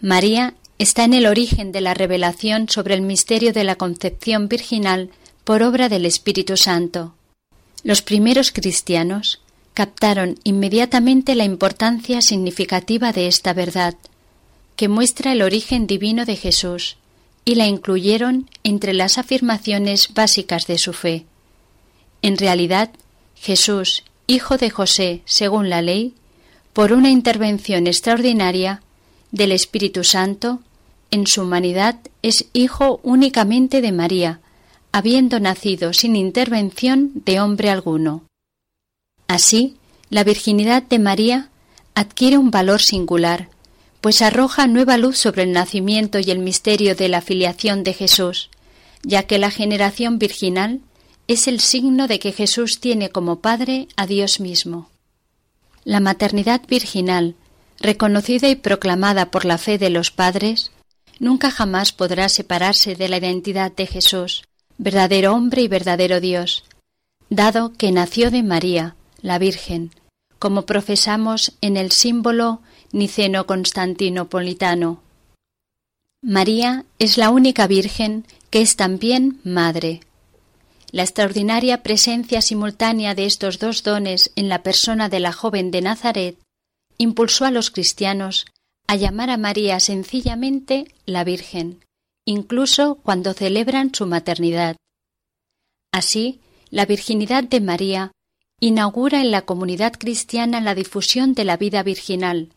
María 0.00 0.54
está 0.78 1.04
en 1.04 1.12
el 1.12 1.26
origen 1.26 1.72
de 1.72 1.80
la 1.80 1.92
revelación 1.92 2.68
sobre 2.68 2.94
el 2.94 3.02
misterio 3.02 3.52
de 3.52 3.64
la 3.64 3.74
concepción 3.74 4.48
virginal 4.48 5.10
por 5.44 5.62
obra 5.62 5.88
del 5.88 6.06
Espíritu 6.06 6.56
Santo. 6.56 7.14
Los 7.82 8.00
primeros 8.00 8.52
cristianos 8.52 9.40
captaron 9.74 10.38
inmediatamente 10.44 11.34
la 11.34 11.44
importancia 11.44 12.20
significativa 12.20 13.12
de 13.12 13.26
esta 13.26 13.54
verdad, 13.54 13.94
que 14.76 14.88
muestra 14.88 15.32
el 15.32 15.42
origen 15.42 15.86
divino 15.86 16.24
de 16.26 16.36
Jesús, 16.36 16.96
y 17.44 17.56
la 17.56 17.66
incluyeron 17.66 18.48
entre 18.62 18.92
las 18.92 19.18
afirmaciones 19.18 20.14
básicas 20.14 20.66
de 20.66 20.78
su 20.78 20.92
fe. 20.92 21.26
En 22.22 22.38
realidad, 22.38 22.90
Jesús, 23.34 24.04
hijo 24.26 24.56
de 24.56 24.70
José 24.70 25.22
según 25.24 25.68
la 25.68 25.82
ley, 25.82 26.14
por 26.72 26.92
una 26.92 27.10
intervención 27.10 27.86
extraordinaria 27.86 28.82
del 29.32 29.52
Espíritu 29.52 30.04
Santo, 30.04 30.60
en 31.10 31.26
su 31.26 31.42
humanidad 31.42 31.96
es 32.22 32.46
hijo 32.52 33.00
únicamente 33.02 33.80
de 33.80 33.92
María, 33.92 34.40
habiendo 34.92 35.40
nacido 35.40 35.92
sin 35.92 36.16
intervención 36.16 37.10
de 37.14 37.40
hombre 37.40 37.70
alguno. 37.70 38.24
Así, 39.26 39.76
la 40.08 40.24
virginidad 40.24 40.82
de 40.82 40.98
María 40.98 41.50
adquiere 41.94 42.38
un 42.38 42.50
valor 42.50 42.80
singular, 42.80 43.48
pues 44.00 44.22
arroja 44.22 44.66
nueva 44.66 44.96
luz 44.96 45.18
sobre 45.18 45.42
el 45.42 45.52
nacimiento 45.52 46.18
y 46.18 46.30
el 46.30 46.38
misterio 46.38 46.94
de 46.94 47.08
la 47.08 47.20
filiación 47.20 47.84
de 47.84 47.94
Jesús, 47.94 48.50
ya 49.02 49.24
que 49.24 49.38
la 49.38 49.50
generación 49.50 50.18
virginal 50.18 50.80
es 51.28 51.48
el 51.48 51.60
signo 51.60 52.08
de 52.08 52.18
que 52.18 52.32
Jesús 52.32 52.80
tiene 52.80 53.10
como 53.10 53.40
Padre 53.40 53.88
a 53.96 54.06
Dios 54.06 54.40
mismo. 54.40 54.88
La 55.84 56.00
maternidad 56.00 56.62
virginal, 56.68 57.34
reconocida 57.78 58.48
y 58.48 58.56
proclamada 58.56 59.30
por 59.30 59.44
la 59.44 59.58
fe 59.58 59.78
de 59.78 59.90
los 59.90 60.10
padres, 60.10 60.70
nunca 61.18 61.50
jamás 61.50 61.92
podrá 61.92 62.28
separarse 62.28 62.94
de 62.94 63.08
la 63.08 63.18
identidad 63.18 63.72
de 63.72 63.86
Jesús, 63.86 64.44
verdadero 64.78 65.34
hombre 65.34 65.62
y 65.62 65.68
verdadero 65.68 66.20
Dios, 66.20 66.64
dado 67.30 67.72
que 67.72 67.92
nació 67.92 68.30
de 68.30 68.42
María, 68.42 68.96
la 69.20 69.38
Virgen, 69.38 69.90
como 70.38 70.62
profesamos 70.62 71.52
en 71.60 71.76
el 71.76 71.92
símbolo 71.92 72.62
niceno-constantinopolitano. 72.92 75.00
María 76.20 76.84
es 76.98 77.16
la 77.16 77.30
única 77.30 77.66
Virgen 77.66 78.26
que 78.50 78.60
es 78.60 78.76
también 78.76 79.40
Madre. 79.44 80.00
La 80.92 81.02
extraordinaria 81.02 81.82
presencia 81.82 82.42
simultánea 82.42 83.14
de 83.14 83.24
estos 83.24 83.58
dos 83.58 83.82
dones 83.82 84.30
en 84.36 84.50
la 84.50 84.62
persona 84.62 85.08
de 85.08 85.20
la 85.20 85.32
joven 85.32 85.70
de 85.70 85.80
Nazaret 85.80 86.38
impulsó 86.98 87.46
a 87.46 87.50
los 87.50 87.70
cristianos 87.70 88.44
a 88.86 88.96
llamar 88.96 89.30
a 89.30 89.38
María 89.38 89.80
sencillamente 89.80 90.94
la 91.06 91.24
Virgen, 91.24 91.82
incluso 92.26 92.96
cuando 92.96 93.32
celebran 93.32 93.94
su 93.94 94.06
maternidad. 94.06 94.76
Así, 95.92 96.40
la 96.68 96.84
virginidad 96.84 97.44
de 97.44 97.62
María 97.62 98.12
inaugura 98.60 99.22
en 99.22 99.30
la 99.30 99.42
comunidad 99.42 99.94
cristiana 99.94 100.60
la 100.60 100.74
difusión 100.74 101.32
de 101.32 101.44
la 101.44 101.56
vida 101.56 101.82
virginal, 101.82 102.50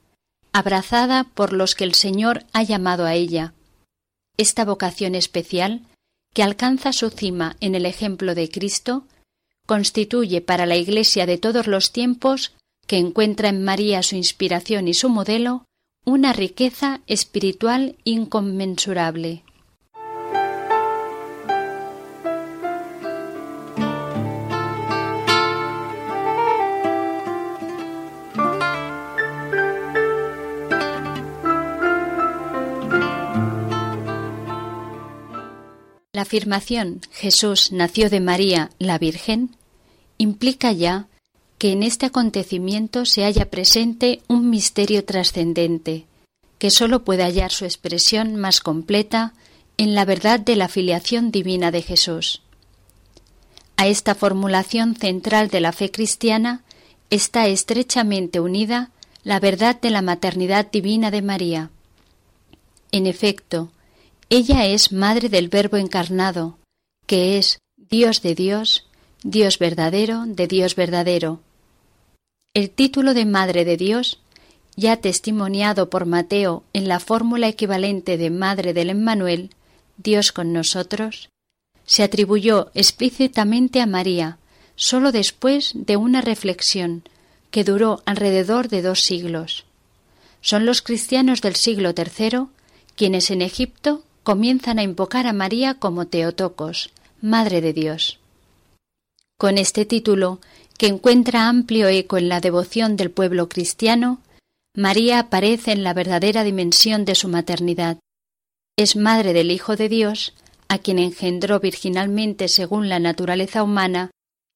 abrazada 0.52 1.24
por 1.24 1.54
los 1.54 1.74
que 1.74 1.86
el 1.86 1.96
Señor 1.96 2.44
ha 2.52 2.64
llamado 2.64 3.06
a 3.06 3.14
ella. 3.14 3.54
Esta 4.38 4.66
vocación 4.66 5.16
especial 5.16 5.82
que 6.36 6.44
alcanza 6.44 6.92
su 6.92 7.12
cima 7.12 7.56
en 7.62 7.76
el 7.76 7.86
ejemplo 7.86 8.36
de 8.36 8.50
Cristo, 8.50 9.08
constituye 9.66 10.42
para 10.42 10.66
la 10.66 10.76
Iglesia 10.76 11.26
de 11.26 11.38
todos 11.38 11.66
los 11.66 11.94
tiempos, 11.94 12.52
que 12.88 12.98
encuentra 12.98 13.48
en 13.48 13.64
María 13.64 14.04
su 14.04 14.18
inspiración 14.18 14.90
y 14.90 14.94
su 14.94 15.08
modelo, 15.08 15.64
una 16.04 16.34
riqueza 16.34 17.00
espiritual 17.08 17.96
inconmensurable. 18.04 19.45
Afirmación 36.26 37.02
Jesús 37.12 37.72
nació 37.72 38.10
de 38.10 38.20
María 38.20 38.72
la 38.80 38.98
Virgen 38.98 39.56
implica 40.18 40.72
ya 40.72 41.08
que 41.60 41.72
en 41.72 41.84
este 41.84 42.08
acontecimiento 42.08 43.06
se 43.06 43.24
halla 43.24 43.50
presente 43.52 44.22
un 44.28 44.50
misterio 44.50 45.06
trascendente, 45.06 46.06
que 46.58 46.72
sólo 46.72 47.04
puede 47.04 47.24
hallar 47.24 47.52
su 47.52 47.66
expresión 47.66 48.36
más 48.36 48.60
completa 48.60 49.34
en 49.78 49.94
la 49.94 50.04
verdad 50.04 50.40
de 50.40 50.56
la 50.56 50.68
filiación 50.68 51.32
divina 51.32 51.70
de 51.70 51.84
Jesús. 51.84 52.42
A 53.78 53.88
esta 53.88 54.16
formulación 54.16 54.96
central 54.96 55.50
de 55.50 55.60
la 55.60 55.74
fe 55.74 55.92
cristiana 55.92 56.64
está 57.12 57.48
estrechamente 57.48 58.40
unida 58.40 58.90
la 59.24 59.40
verdad 59.40 59.80
de 59.80 59.92
la 59.92 60.02
maternidad 60.02 60.72
divina 60.72 61.12
de 61.12 61.22
María. 61.22 61.70
En 62.92 63.06
efecto, 63.06 63.72
ella 64.30 64.66
es 64.66 64.92
madre 64.92 65.30
del 65.30 65.50
Verbo 65.50 65.78
encarnado, 65.78 66.58
que 67.06 67.38
es 67.38 67.60
Dios 67.78 68.22
de 68.24 68.34
Dios, 68.34 68.88
Dios 69.24 69.60
verdadero 69.60 70.24
de 70.26 70.48
Dios 70.48 70.76
verdadero. 70.76 71.42
El 72.54 72.72
título 72.72 73.14
de 73.14 73.26
Madre 73.26 73.66
de 73.66 73.78
Dios, 73.78 74.20
ya 74.76 74.98
testimoniado 74.98 75.90
por 75.90 76.06
Mateo 76.06 76.64
en 76.74 76.88
la 76.88 77.00
fórmula 77.00 77.48
equivalente 77.48 78.18
de 78.18 78.32
Madre 78.32 78.74
del 78.74 78.90
Emmanuel, 78.90 79.52
Dios 79.98 80.32
con 80.32 80.54
nosotros, 80.54 81.30
se 81.86 82.02
atribuyó 82.02 82.72
explícitamente 82.74 83.80
a 83.80 83.86
María, 83.86 84.40
sólo 84.76 85.12
después 85.12 85.72
de 85.76 85.98
una 85.98 86.22
reflexión 86.22 87.04
que 87.52 87.64
duró 87.64 88.02
alrededor 88.06 88.70
de 88.70 88.82
dos 88.82 89.02
siglos. 89.02 89.66
Son 90.42 90.66
los 90.66 90.82
cristianos 90.82 91.42
del 91.42 91.56
siglo 91.56 91.94
III 91.96 92.48
quienes 92.96 93.30
en 93.30 93.42
Egipto 93.42 94.04
comienzan 94.26 94.80
a 94.80 94.84
invocar 94.84 95.28
a 95.28 95.34
María 95.34 95.76
como 95.76 96.08
Teotocos, 96.08 96.90
Madre 97.22 97.62
de 97.62 97.74
Dios. 97.74 98.20
Con 99.38 99.60
este 99.60 99.86
título, 99.86 100.40
que 100.80 100.88
encuentra 100.88 101.48
amplio 101.48 101.88
eco 101.88 102.18
en 102.18 102.28
la 102.28 102.42
devoción 102.42 102.98
del 102.98 103.12
pueblo 103.12 103.48
cristiano, 103.48 104.20
María 104.76 105.20
aparece 105.20 105.74
en 105.74 105.84
la 105.84 105.94
verdadera 105.94 106.44
dimensión 106.44 107.06
de 107.06 107.14
su 107.14 107.28
maternidad. 107.28 108.00
Es 108.76 108.96
madre 108.96 109.32
del 109.32 109.52
Hijo 109.52 109.76
de 109.76 109.90
Dios, 109.90 110.34
a 110.70 110.80
quien 110.80 110.98
engendró 110.98 111.60
virginalmente 111.60 112.48
según 112.48 112.90
la 112.90 113.00
naturaleza 113.00 113.62
humana, 113.62 114.10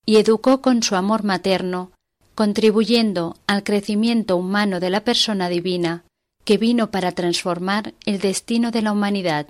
y 0.04 0.18
educó 0.18 0.62
con 0.62 0.82
su 0.82 0.96
amor 0.96 1.24
materno, 1.24 1.92
contribuyendo 2.34 3.38
al 3.46 3.64
crecimiento 3.64 4.36
humano 4.36 4.80
de 4.80 4.90
la 4.90 5.04
persona 5.04 5.48
divina, 5.48 6.06
que 6.44 6.58
vino 6.58 6.90
para 6.90 7.12
transformar 7.12 7.94
el 8.08 8.18
destino 8.20 8.72
de 8.72 8.82
la 8.82 8.94
humanidad. 8.94 9.46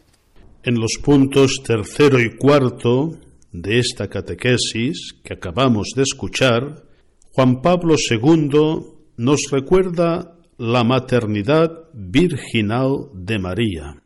En 0.61 0.75
los 0.75 0.97
puntos 1.01 1.63
tercero 1.63 2.19
y 2.19 2.35
cuarto 2.35 3.17
de 3.53 3.79
esta 3.79 4.09
catequesis 4.09 5.13
que 5.23 5.33
acabamos 5.33 5.93
de 5.95 6.03
escuchar, 6.03 6.83
Juan 7.31 7.61
Pablo 7.61 7.95
II 7.95 8.49
nos 9.15 9.49
recuerda 9.51 10.35
la 10.57 10.83
maternidad 10.83 11.89
virginal 11.93 13.07
de 13.13 13.39
María. 13.39 14.03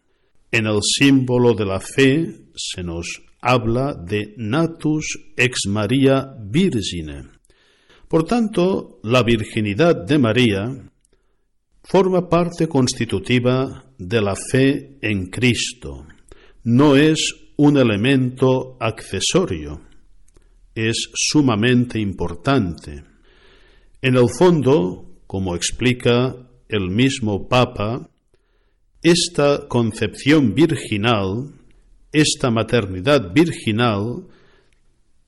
En 0.51 0.67
el 0.67 0.79
símbolo 0.83 1.55
de 1.55 1.65
la 1.65 1.79
fe 1.79 2.27
se 2.55 2.83
nos 2.83 3.23
habla 3.41 3.95
de 3.95 4.35
natus 4.37 5.05
ex 5.35 5.61
Maria 5.67 6.35
Virgine. 6.39 7.31
Por 8.07 8.25
tanto, 8.25 8.99
la 9.01 9.23
virginidad 9.23 10.05
de 10.05 10.19
María 10.19 10.91
forma 11.83 12.29
parte 12.29 12.67
constitutiva 12.67 13.85
de 13.97 14.21
la 14.21 14.35
fe 14.35 14.99
en 15.01 15.31
Cristo. 15.31 16.05
No 16.63 16.95
es 16.95 17.33
un 17.57 17.77
elemento 17.77 18.77
accesorio, 18.79 19.81
es 20.73 21.09
sumamente 21.13 21.99
importante. 21.99 23.03
En 24.01 24.15
el 24.15 24.29
fondo, 24.37 25.19
como 25.27 25.55
explica 25.55 26.35
el 26.69 26.89
mismo 26.89 27.47
Papa, 27.47 28.09
esta 29.01 29.67
concepción 29.67 30.53
virginal, 30.53 31.51
esta 32.11 32.49
maternidad 32.49 33.33
virginal, 33.33 34.27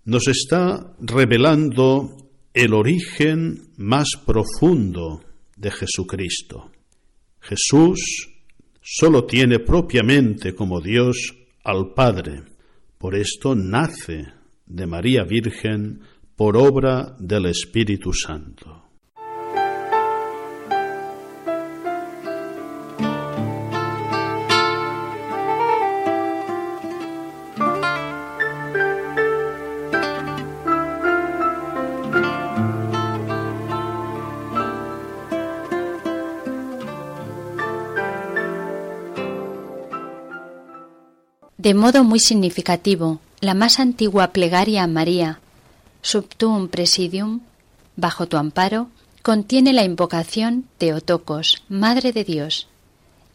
nos 0.06 0.28
está 0.28 0.96
revelando 1.02 2.30
el 2.54 2.74
origen 2.74 3.74
más 3.76 4.12
profundo 4.26 5.22
de 5.58 5.72
Jesucristo. 5.72 6.72
Jesús 7.42 8.35
solo 8.88 9.26
tiene 9.26 9.58
propiamente 9.58 10.54
como 10.54 10.80
Dios 10.80 11.36
al 11.64 11.94
Padre, 11.96 12.44
por 13.00 13.16
esto 13.16 13.56
nace 13.56 14.28
de 14.68 14.86
María 14.86 15.24
Virgen 15.24 16.02
por 16.36 16.56
obra 16.56 17.16
del 17.18 17.48
Espíritu 17.48 18.14
Santo. 18.14 18.85
De 41.66 41.74
modo 41.74 42.04
muy 42.04 42.20
significativo, 42.20 43.22
la 43.42 43.56
más 43.56 43.80
antigua 43.80 44.28
plegaria 44.28 44.84
a 44.84 44.88
María, 44.88 45.40
Sub 46.04 46.28
tuum 46.38 46.68
presidium, 46.68 47.40
bajo 47.96 48.28
tu 48.28 48.38
amparo, 48.38 48.90
contiene 49.24 49.74
la 49.74 49.84
invocación 49.84 50.66
Teotocos, 50.78 51.64
Madre 51.68 52.12
de 52.12 52.24
Dios. 52.24 52.68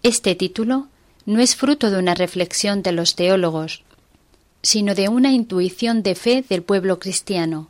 Este 0.05 0.37
título 0.37 0.87
no 1.27 1.41
es 1.41 1.57
fruto 1.57 1.91
de 1.91 1.99
una 1.99 2.15
reflexión 2.15 2.85
de 2.85 2.93
los 2.93 3.17
teólogos, 3.17 3.83
sino 4.63 4.95
de 4.95 5.09
una 5.09 5.33
intuición 5.33 6.05
de 6.05 6.15
fe 6.15 6.45
del 6.49 6.63
pueblo 6.63 7.01
cristiano. 7.01 7.67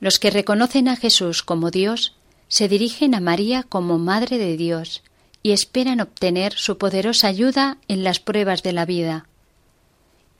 Los 0.00 0.18
que 0.18 0.28
reconocen 0.28 0.86
a 0.86 0.96
Jesús 0.96 1.42
como 1.42 1.70
Dios 1.70 2.14
se 2.48 2.68
dirigen 2.68 3.14
a 3.14 3.20
María 3.20 3.62
como 3.62 3.96
Madre 3.96 4.36
de 4.36 4.58
Dios 4.58 5.02
y 5.42 5.52
esperan 5.52 6.00
obtener 6.00 6.52
su 6.52 6.76
poderosa 6.76 7.28
ayuda 7.28 7.78
en 7.88 8.04
las 8.04 8.20
pruebas 8.20 8.62
de 8.62 8.74
la 8.74 8.84
vida. 8.84 9.28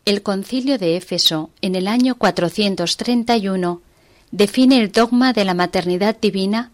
El 0.04 0.22
concilio 0.22 0.78
de 0.78 0.96
Éfeso, 0.96 1.50
en 1.60 1.74
el 1.74 1.86
año 1.86 2.16
431, 2.16 3.82
define 4.30 4.80
el 4.80 4.92
dogma 4.92 5.32
de 5.32 5.44
la 5.44 5.54
maternidad 5.54 6.16
divina, 6.18 6.70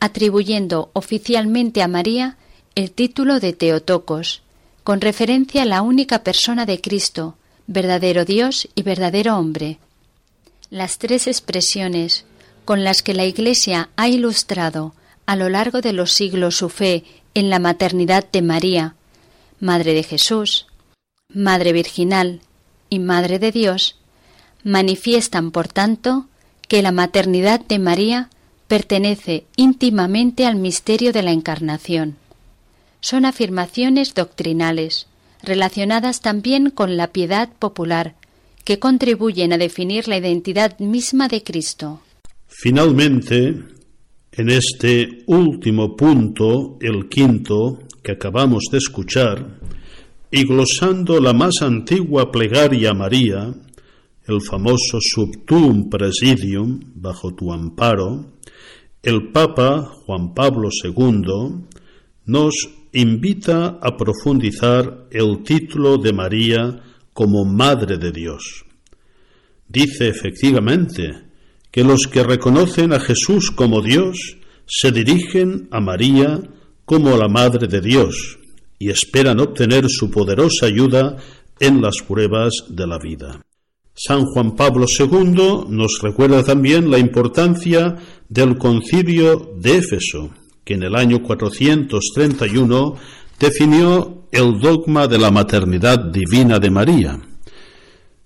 atribuyendo 0.00 0.90
oficialmente 0.92 1.82
a 1.82 1.88
María 1.88 2.36
el 2.76 2.92
título 2.92 3.40
de 3.40 3.52
Teotocos, 3.52 4.42
con 4.84 5.00
referencia 5.00 5.62
a 5.62 5.66
la 5.66 5.82
única 5.82 6.22
persona 6.22 6.66
de 6.66 6.80
Cristo, 6.80 7.36
verdadero 7.66 8.24
Dios 8.24 8.68
y 8.74 8.82
verdadero 8.82 9.36
hombre. 9.36 9.78
Las 10.70 10.98
tres 10.98 11.26
expresiones 11.26 12.24
con 12.64 12.84
las 12.84 13.02
que 13.02 13.14
la 13.14 13.24
Iglesia 13.24 13.90
ha 13.96 14.08
ilustrado 14.08 14.94
a 15.26 15.36
lo 15.36 15.48
largo 15.48 15.80
de 15.80 15.92
los 15.92 16.12
siglos 16.12 16.56
su 16.56 16.68
fe 16.68 17.04
en 17.34 17.50
la 17.50 17.58
maternidad 17.58 18.30
de 18.30 18.42
María, 18.42 18.94
Madre 19.60 19.94
de 19.94 20.04
Jesús, 20.04 20.66
Madre 21.28 21.72
Virginal 21.72 22.40
y 22.90 22.98
Madre 22.98 23.38
de 23.38 23.52
Dios, 23.52 23.96
manifiestan, 24.64 25.50
por 25.50 25.68
tanto, 25.68 26.26
que 26.68 26.82
la 26.82 26.92
maternidad 26.92 27.60
de 27.60 27.78
María 27.78 28.30
pertenece 28.66 29.44
íntimamente 29.56 30.46
al 30.46 30.56
misterio 30.56 31.12
de 31.12 31.22
la 31.22 31.32
Encarnación. 31.32 32.16
Son 33.00 33.24
afirmaciones 33.24 34.14
doctrinales, 34.14 35.06
relacionadas 35.42 36.20
también 36.20 36.70
con 36.70 36.96
la 36.96 37.08
piedad 37.08 37.48
popular, 37.58 38.14
que 38.64 38.78
contribuyen 38.78 39.52
a 39.52 39.58
definir 39.58 40.08
la 40.08 40.18
identidad 40.18 40.78
misma 40.78 41.28
de 41.28 41.42
Cristo. 41.42 42.02
Finalmente, 42.48 43.54
en 44.32 44.50
este 44.50 45.24
último 45.26 45.96
punto, 45.96 46.76
el 46.80 47.08
quinto, 47.08 47.78
que 48.02 48.12
acabamos 48.12 48.64
de 48.70 48.78
escuchar, 48.78 49.58
y 50.30 50.44
glosando 50.44 51.20
la 51.20 51.32
más 51.32 51.62
antigua 51.62 52.30
plegaria 52.30 52.90
a 52.90 52.94
María, 52.94 53.54
el 54.26 54.42
famoso 54.42 54.98
Subtum 55.00 55.88
Presidium, 55.88 56.80
bajo 56.94 57.34
tu 57.34 57.52
amparo, 57.52 58.34
el 59.02 59.30
Papa 59.32 59.84
Juan 60.04 60.34
Pablo 60.34 60.68
II 60.84 61.64
nos 62.26 62.54
invita 62.92 63.78
a 63.80 63.96
profundizar 63.96 65.06
el 65.10 65.42
título 65.42 65.96
de 65.96 66.12
María 66.12 66.82
como 67.14 67.44
Madre 67.44 67.96
de 67.96 68.12
Dios. 68.12 68.66
Dice 69.66 70.08
efectivamente 70.08 71.24
que 71.70 71.84
los 71.84 72.06
que 72.06 72.22
reconocen 72.22 72.92
a 72.92 73.00
Jesús 73.00 73.50
como 73.50 73.80
Dios 73.80 74.36
se 74.66 74.92
dirigen 74.92 75.68
a 75.70 75.80
María 75.80 76.40
como 76.84 77.16
la 77.16 77.28
Madre 77.28 77.66
de 77.66 77.80
Dios, 77.80 78.37
y 78.78 78.90
esperan 78.90 79.40
obtener 79.40 79.88
su 79.88 80.10
poderosa 80.10 80.66
ayuda 80.66 81.16
en 81.60 81.80
las 81.82 81.96
pruebas 82.06 82.64
de 82.68 82.86
la 82.86 82.98
vida. 82.98 83.40
San 83.94 84.26
Juan 84.26 84.54
Pablo 84.54 84.86
II 84.86 85.64
nos 85.68 85.98
recuerda 86.00 86.44
también 86.44 86.88
la 86.88 86.98
importancia 86.98 87.96
del 88.28 88.56
concilio 88.56 89.54
de 89.56 89.78
Éfeso, 89.78 90.30
que 90.64 90.74
en 90.74 90.84
el 90.84 90.94
año 90.94 91.20
431 91.22 92.94
definió 93.40 94.28
el 94.30 94.60
dogma 94.60 95.08
de 95.08 95.18
la 95.18 95.32
maternidad 95.32 95.98
divina 95.98 96.60
de 96.60 96.70
María, 96.70 97.20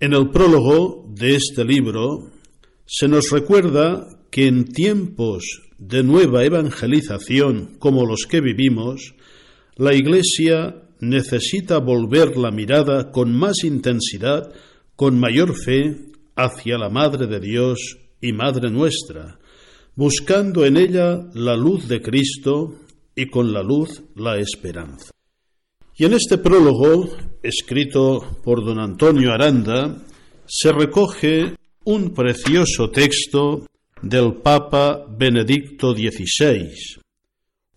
En 0.00 0.14
el 0.14 0.30
prólogo 0.30 1.04
de 1.10 1.34
este 1.34 1.62
libro 1.62 2.30
se 2.86 3.06
nos 3.06 3.30
recuerda 3.30 4.08
que 4.30 4.46
en 4.46 4.72
tiempos 4.72 5.44
de 5.76 6.02
nueva 6.02 6.42
evangelización 6.42 7.76
como 7.78 8.06
los 8.06 8.24
que 8.24 8.40
vivimos, 8.40 9.14
la 9.76 9.92
Iglesia 9.92 10.87
necesita 11.00 11.78
volver 11.78 12.36
la 12.36 12.50
mirada 12.50 13.10
con 13.10 13.32
más 13.32 13.64
intensidad, 13.64 14.52
con 14.96 15.18
mayor 15.18 15.54
fe, 15.56 15.96
hacia 16.36 16.78
la 16.78 16.88
Madre 16.88 17.26
de 17.26 17.40
Dios 17.40 17.98
y 18.20 18.32
Madre 18.32 18.70
nuestra, 18.70 19.38
buscando 19.96 20.64
en 20.64 20.76
ella 20.76 21.28
la 21.34 21.56
luz 21.56 21.88
de 21.88 22.00
Cristo 22.00 22.76
y 23.14 23.26
con 23.26 23.52
la 23.52 23.62
luz 23.62 24.02
la 24.14 24.38
esperanza. 24.38 25.10
Y 25.96 26.04
en 26.04 26.14
este 26.14 26.38
prólogo, 26.38 27.10
escrito 27.42 28.38
por 28.44 28.64
don 28.64 28.78
Antonio 28.78 29.32
Aranda, 29.32 29.96
se 30.46 30.70
recoge 30.70 31.56
un 31.84 32.14
precioso 32.14 32.90
texto 32.90 33.66
del 34.00 34.34
Papa 34.34 35.04
Benedicto 35.10 35.92
XVI, 35.92 36.70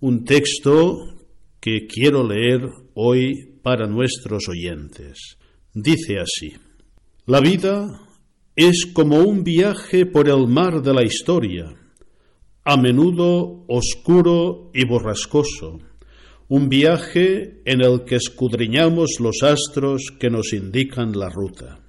un 0.01 0.23
texto 0.23 0.99
que 1.59 1.87
quiero 1.87 2.27
leer 2.27 2.69
hoy 2.95 3.59
para 3.61 3.87
nuestros 3.87 4.47
oyentes. 4.49 5.37
Dice 5.73 6.19
así, 6.19 6.53
La 7.25 7.39
vida 7.39 8.01
es 8.55 8.85
como 8.85 9.19
un 9.19 9.43
viaje 9.43 10.05
por 10.05 10.27
el 10.27 10.47
mar 10.47 10.81
de 10.81 10.93
la 10.93 11.03
historia, 11.03 11.73
a 12.63 12.77
menudo 12.77 13.63
oscuro 13.67 14.71
y 14.73 14.85
borrascoso, 14.85 15.79
un 16.49 16.67
viaje 16.67 17.61
en 17.65 17.81
el 17.81 18.03
que 18.03 18.15
escudriñamos 18.15 19.19
los 19.19 19.41
astros 19.41 20.11
que 20.19 20.29
nos 20.29 20.53
indican 20.53 21.17
la 21.17 21.29
ruta. 21.29 21.79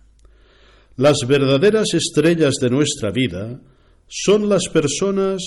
Las 0.96 1.26
verdaderas 1.26 1.94
estrellas 1.94 2.54
de 2.60 2.70
nuestra 2.70 3.10
vida 3.10 3.60
son 4.06 4.48
las 4.48 4.68
personas 4.68 5.42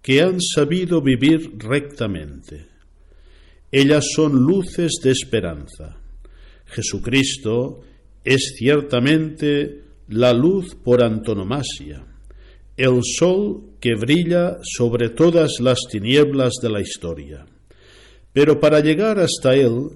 que 0.00 0.20
han 0.20 0.40
sabido 0.40 1.00
vivir 1.00 1.54
rectamente. 1.58 2.71
Ellas 3.74 4.04
son 4.14 4.34
luces 4.34 5.00
de 5.02 5.10
esperanza. 5.10 5.98
Jesucristo 6.66 7.80
es 8.22 8.54
ciertamente 8.58 9.84
la 10.08 10.34
luz 10.34 10.74
por 10.74 11.02
antonomasia, 11.02 12.04
el 12.76 13.00
sol 13.02 13.70
que 13.80 13.94
brilla 13.94 14.58
sobre 14.62 15.08
todas 15.08 15.58
las 15.60 15.78
tinieblas 15.90 16.52
de 16.60 16.68
la 16.68 16.82
historia. 16.82 17.46
Pero 18.34 18.60
para 18.60 18.80
llegar 18.80 19.18
hasta 19.18 19.54
Él 19.54 19.88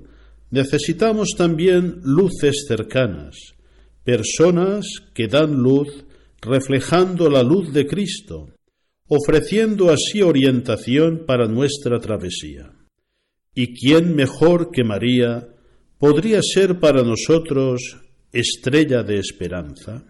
necesitamos 0.50 1.34
también 1.36 2.00
luces 2.02 2.64
cercanas, 2.66 3.36
personas 4.04 4.86
que 5.12 5.28
dan 5.28 5.52
luz 5.52 6.06
reflejando 6.40 7.28
la 7.28 7.42
luz 7.42 7.74
de 7.74 7.86
Cristo, 7.86 8.48
ofreciendo 9.06 9.90
así 9.90 10.22
orientación 10.22 11.24
para 11.26 11.46
nuestra 11.46 11.98
travesía. 12.00 12.75
¿Y 13.58 13.72
quién 13.72 14.14
mejor 14.14 14.70
que 14.70 14.84
María 14.84 15.48
podría 15.98 16.42
ser 16.42 16.78
para 16.78 17.02
nosotros 17.02 17.96
estrella 18.30 19.02
de 19.02 19.18
esperanza? 19.18 20.04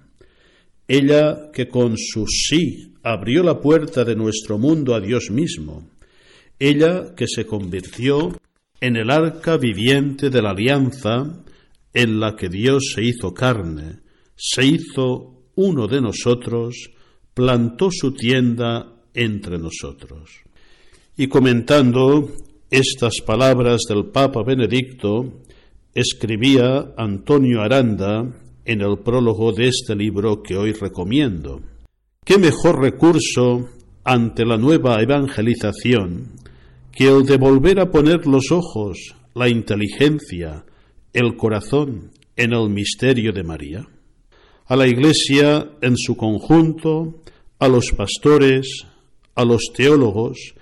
Ella 0.88 1.52
que 1.52 1.68
con 1.68 1.96
su 1.96 2.26
sí 2.26 2.94
abrió 3.04 3.44
la 3.44 3.60
puerta 3.60 4.04
de 4.04 4.16
nuestro 4.16 4.58
mundo 4.58 4.96
a 4.96 5.00
Dios 5.00 5.30
mismo, 5.30 5.88
ella 6.58 7.14
que 7.14 7.28
se 7.28 7.46
convirtió 7.46 8.36
en 8.80 8.96
el 8.96 9.10
arca 9.10 9.56
viviente 9.58 10.28
de 10.28 10.42
la 10.42 10.50
alianza 10.50 11.44
en 11.94 12.18
la 12.18 12.34
que 12.34 12.48
Dios 12.48 12.94
se 12.96 13.04
hizo 13.04 13.32
carne, 13.32 14.00
se 14.34 14.66
hizo 14.66 15.44
uno 15.54 15.86
de 15.86 16.00
nosotros 16.00 16.90
plantó 17.32 17.90
su 17.92 18.12
tienda 18.12 18.92
entre 19.14 19.56
nosotros. 19.56 20.30
Y 21.16 21.28
comentando 21.28 22.28
estas 22.78 23.20
palabras 23.24 23.82
del 23.88 24.06
Papa 24.06 24.42
Benedicto, 24.42 25.42
escribía 25.94 26.92
Antonio 26.96 27.62
Aranda 27.62 28.30
en 28.64 28.80
el 28.82 28.98
prólogo 28.98 29.52
de 29.52 29.68
este 29.68 29.96
libro 29.96 30.42
que 30.42 30.56
hoy 30.56 30.72
recomiendo. 30.72 31.62
¿Qué 32.24 32.38
mejor 32.38 32.80
recurso 32.80 33.68
ante 34.04 34.44
la 34.44 34.58
nueva 34.58 35.00
evangelización 35.00 36.32
que 36.92 37.08
el 37.08 37.24
de 37.24 37.38
volver 37.38 37.80
a 37.80 37.90
poner 37.90 38.26
los 38.26 38.52
ojos, 38.52 39.14
la 39.34 39.48
inteligencia, 39.48 40.64
el 41.12 41.36
corazón 41.36 42.10
en 42.36 42.52
el 42.52 42.68
misterio 42.68 43.32
de 43.32 43.42
María? 43.42 43.86
a 44.68 44.74
la 44.74 44.88
Iglesia 44.88 45.70
en 45.80 45.96
su 45.96 46.16
conjunto, 46.16 47.22
a 47.60 47.68
los 47.68 47.92
pastores, 47.92 48.84
a 49.36 49.44
los 49.44 49.70
teólogos, 49.72 50.54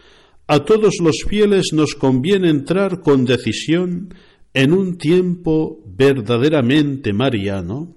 a 0.47 0.65
todos 0.65 0.97
los 1.01 1.25
fieles 1.27 1.73
nos 1.73 1.95
conviene 1.95 2.51
entrar 2.51 3.01
con 3.01 3.25
decisión 3.25 4.15
en 4.53 4.73
un 4.73 4.99
tiempo 4.99 5.83
verdaderamente 5.87 7.13
mariano 7.13 7.97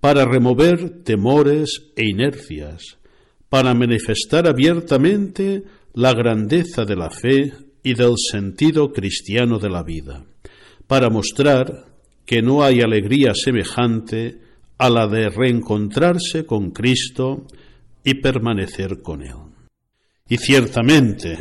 para 0.00 0.24
remover 0.24 1.02
temores 1.02 1.90
e 1.96 2.08
inercias, 2.08 2.98
para 3.48 3.74
manifestar 3.74 4.46
abiertamente 4.46 5.64
la 5.94 6.12
grandeza 6.12 6.84
de 6.84 6.96
la 6.96 7.10
fe 7.10 7.52
y 7.82 7.94
del 7.94 8.14
sentido 8.16 8.92
cristiano 8.92 9.58
de 9.58 9.70
la 9.70 9.82
vida, 9.82 10.24
para 10.86 11.10
mostrar 11.10 11.86
que 12.24 12.42
no 12.42 12.62
hay 12.62 12.80
alegría 12.80 13.34
semejante 13.34 14.40
a 14.76 14.90
la 14.90 15.08
de 15.08 15.30
reencontrarse 15.30 16.44
con 16.44 16.70
Cristo 16.70 17.46
y 18.04 18.14
permanecer 18.14 19.02
con 19.02 19.22
Él. 19.22 19.36
Y 20.28 20.36
ciertamente 20.36 21.38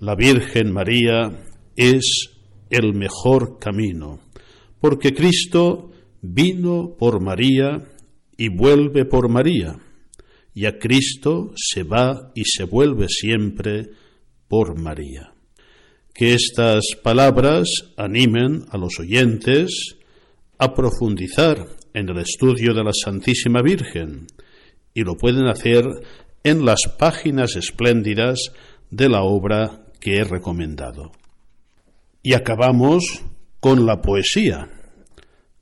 la 0.00 0.14
Virgen 0.14 0.72
María 0.72 1.30
es 1.76 2.30
el 2.70 2.94
mejor 2.94 3.58
camino, 3.58 4.20
porque 4.80 5.12
Cristo 5.12 5.90
vino 6.22 6.94
por 6.96 7.20
María 7.20 7.84
y 8.36 8.48
vuelve 8.48 9.04
por 9.04 9.28
María, 9.28 9.76
y 10.54 10.66
a 10.66 10.78
Cristo 10.78 11.52
se 11.56 11.82
va 11.82 12.30
y 12.34 12.44
se 12.44 12.64
vuelve 12.64 13.08
siempre 13.08 13.90
por 14.46 14.78
María. 14.78 15.32
Que 16.14 16.34
estas 16.34 16.84
palabras 17.02 17.68
animen 17.96 18.64
a 18.70 18.78
los 18.78 18.98
oyentes 18.98 19.96
a 20.58 20.74
profundizar 20.74 21.66
en 21.94 22.08
el 22.08 22.18
estudio 22.18 22.74
de 22.74 22.84
la 22.84 22.92
Santísima 22.92 23.62
Virgen 23.62 24.26
y 24.94 25.02
lo 25.02 25.16
pueden 25.16 25.46
hacer 25.46 25.84
en 26.42 26.64
las 26.64 26.82
páginas 26.98 27.56
espléndidas 27.56 28.52
de 28.90 29.08
la 29.08 29.22
obra 29.22 29.87
que 30.00 30.16
he 30.16 30.24
recomendado. 30.24 31.12
Y 32.22 32.34
acabamos 32.34 33.22
con 33.60 33.86
la 33.86 34.00
poesía, 34.00 34.68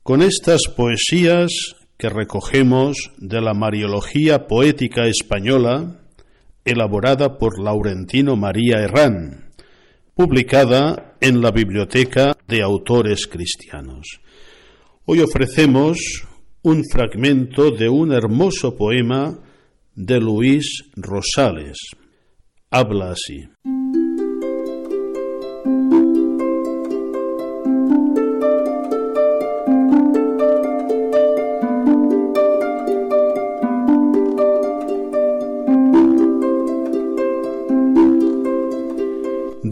con 0.03 0.21
estas 0.21 0.67
poesías 0.67 1.75
que 1.97 2.09
recogemos 2.09 3.11
de 3.17 3.41
la 3.41 3.53
Mariología 3.53 4.47
Poética 4.47 5.07
Española, 5.07 6.01
elaborada 6.63 7.37
por 7.37 7.61
Laurentino 7.61 8.35
María 8.35 8.79
Herrán, 8.79 9.51
publicada 10.13 11.15
en 11.21 11.41
la 11.41 11.51
Biblioteca 11.51 12.37
de 12.47 12.61
Autores 12.61 13.25
Cristianos. 13.27 14.21
Hoy 15.05 15.21
ofrecemos 15.21 16.27
un 16.61 16.83
fragmento 16.83 17.71
de 17.71 17.87
un 17.87 18.11
hermoso 18.11 18.75
poema 18.75 19.39
de 19.95 20.19
Luis 20.19 20.83
Rosales. 20.95 21.77
Habla 22.69 23.11
así. 23.11 23.47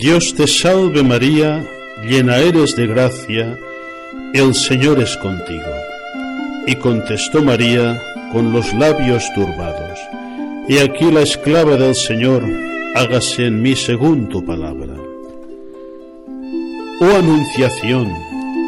Dios 0.05 0.35
te 0.35 0.45
salve 0.45 1.01
María, 1.01 1.65
llena 2.03 2.37
eres 2.37 2.75
de 2.75 2.85
gracia, 2.85 3.57
el 4.35 4.53
Señor 4.53 5.01
es 5.01 5.17
contigo. 5.17 5.73
Y 6.67 6.75
contestó 6.75 7.41
María 7.41 7.99
con 8.31 8.53
los 8.53 8.71
labios 8.75 9.23
turbados, 9.33 9.97
y 10.69 10.77
aquí 10.77 11.11
la 11.11 11.21
esclava 11.21 11.75
del 11.75 11.95
Señor, 11.95 12.43
hágase 12.93 13.47
en 13.47 13.63
mí 13.63 13.75
según 13.75 14.29
tu 14.29 14.45
palabra. 14.45 14.93
Oh 17.01 17.15
anunciación, 17.17 18.13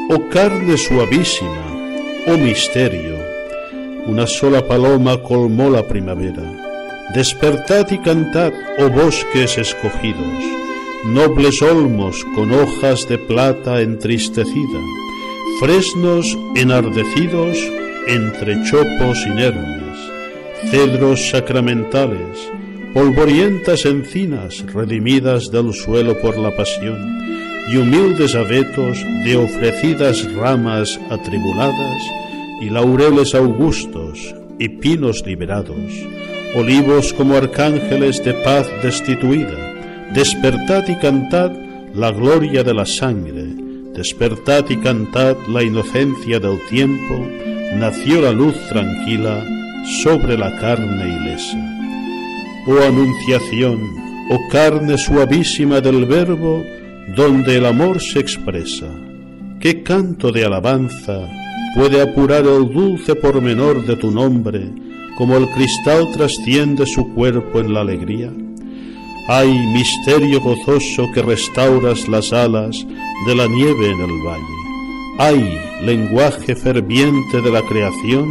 oh 0.09 0.29
carne 0.31 0.75
suavísima, 0.75 1.67
oh 2.25 2.37
misterio, 2.39 3.15
una 4.07 4.25
sola 4.25 4.67
paloma 4.67 5.21
colmó 5.21 5.69
la 5.69 5.87
primavera. 5.87 6.41
Despertad 7.13 7.91
y 7.91 7.99
cantad, 7.99 8.51
oh 8.79 8.89
bosques 8.89 9.55
escogidos, 9.59 10.57
nobles 11.05 11.61
olmos 11.61 12.25
con 12.35 12.51
hojas 12.51 13.07
de 13.07 13.17
plata 13.17 13.81
entristecida, 13.81 14.79
fresnos 15.59 16.37
enardecidos 16.55 17.57
entre 18.07 18.63
chopos 18.63 19.25
inermes, 19.25 19.97
cedros 20.71 21.29
sacramentales, 21.29 22.51
polvorientas 22.93 23.85
encinas 23.85 24.65
redimidas 24.73 25.51
del 25.51 25.73
suelo 25.73 26.19
por 26.19 26.37
la 26.37 26.55
pasión, 26.55 27.17
y 27.69 27.77
humildes 27.77 28.33
abetos 28.33 28.97
de 29.25 29.35
ofrecidas 29.35 30.33
ramas 30.33 30.99
atribuladas, 31.09 32.01
y 32.61 32.69
laureles 32.69 33.35
augustos, 33.35 34.35
y 34.59 34.69
pinos 34.69 35.23
liberados, 35.25 35.91
olivos 36.55 37.13
como 37.13 37.35
arcángeles 37.35 38.23
de 38.23 38.33
paz 38.33 38.67
destituida, 38.81 39.66
despertad 40.13 40.87
y 40.87 40.95
cantad 40.95 41.51
la 41.93 42.11
gloria 42.11 42.63
de 42.63 42.73
la 42.73 42.85
sangre, 42.85 43.45
despertad 43.93 44.65
y 44.69 44.77
cantad 44.77 45.35
la 45.47 45.63
inocencia 45.63 46.39
del 46.39 46.59
tiempo, 46.69 47.27
nació 47.75 48.21
la 48.21 48.31
luz 48.31 48.55
tranquila 48.69 49.43
sobre 50.01 50.37
la 50.37 50.55
carne 50.57 51.17
ilesa. 51.19 51.57
Oh 52.67 52.83
anunciación, 52.83 53.79
oh 54.29 54.39
carne 54.51 54.97
suavísima 54.97 55.81
del 55.81 56.05
verbo, 56.05 56.63
donde 57.15 57.57
el 57.57 57.65
amor 57.65 58.01
se 58.01 58.19
expresa, 58.19 58.87
qué 59.59 59.83
canto 59.83 60.31
de 60.31 60.45
alabanza 60.45 61.27
puede 61.75 62.01
apurar 62.01 62.45
el 62.45 62.71
dulce 62.71 63.15
pormenor 63.15 63.85
de 63.85 63.95
tu 63.95 64.11
nombre, 64.11 64.69
como 65.17 65.37
el 65.37 65.47
cristal 65.49 66.11
trasciende 66.11 66.85
su 66.85 67.13
cuerpo 67.13 67.59
en 67.59 67.73
la 67.73 67.81
alegría. 67.81 68.31
Ay, 69.29 69.51
misterio 69.73 70.39
gozoso 70.39 71.11
que 71.13 71.21
restauras 71.21 72.07
las 72.07 72.31
alas 72.31 72.87
de 73.25 73.35
la 73.35 73.45
nieve 73.47 73.91
en 73.91 73.99
el 73.99 74.21
valle. 74.25 74.57
Ay, 75.19 75.59
lenguaje 75.83 76.55
ferviente 76.55 77.41
de 77.41 77.51
la 77.51 77.61
creación 77.63 78.25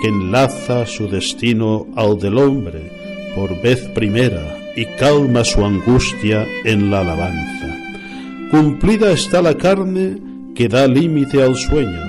que 0.00 0.08
enlaza 0.08 0.86
su 0.86 1.08
destino 1.08 1.86
al 1.96 2.20
del 2.20 2.38
hombre 2.38 2.92
por 3.34 3.60
vez 3.62 3.80
primera 3.96 4.56
y 4.76 4.84
calma 4.96 5.42
su 5.44 5.64
angustia 5.64 6.46
en 6.64 6.88
la 6.88 7.00
alabanza. 7.00 7.76
Cumplida 8.52 9.10
está 9.10 9.42
la 9.42 9.54
carne 9.54 10.18
que 10.54 10.68
da 10.68 10.86
límite 10.86 11.42
al 11.42 11.56
sueño, 11.56 12.02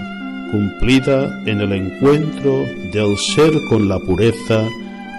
cumplida 0.52 1.44
en 1.48 1.62
el 1.62 1.74
encuentro 1.74 2.64
del 2.94 3.18
ser 3.18 3.54
con 3.70 3.90
la 3.90 3.98
pureza 4.00 4.68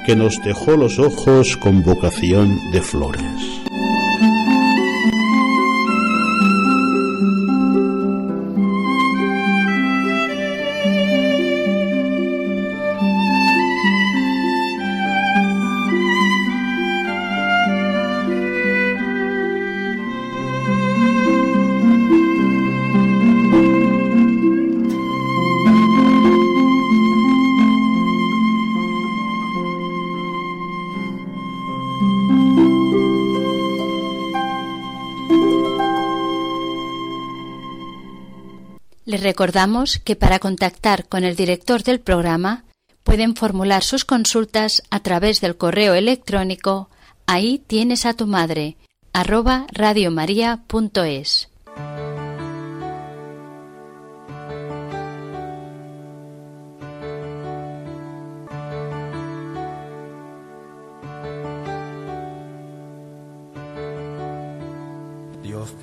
que 0.05 0.17
nos 0.17 0.41
dejó 0.43 0.77
los 0.77 0.99
ojos 0.99 1.57
con 1.57 1.83
vocación 1.83 2.71
de 2.73 2.81
flores. 2.83 3.60
Recordamos 39.21 39.99
que 39.99 40.17
para 40.17 40.39
contactar 40.39 41.07
con 41.07 41.25
el 41.25 41.37
director 41.37 41.83
del 41.83 42.01
programa 42.01 42.65
pueden 43.05 43.37
formular 43.37 43.85
sus 43.85 44.07
consultas 44.07 44.83
a 44.91 45.01
través 45.01 45.43
del 45.43 45.59
correo 45.59 45.93
electrónico 45.93 46.89
ahí 47.27 47.59
tienes 47.59 48.07
a 48.07 48.15
tu 48.15 48.27
madre 48.27 48.79
arroba 49.13 49.67
radiomaria.es. 49.73 51.51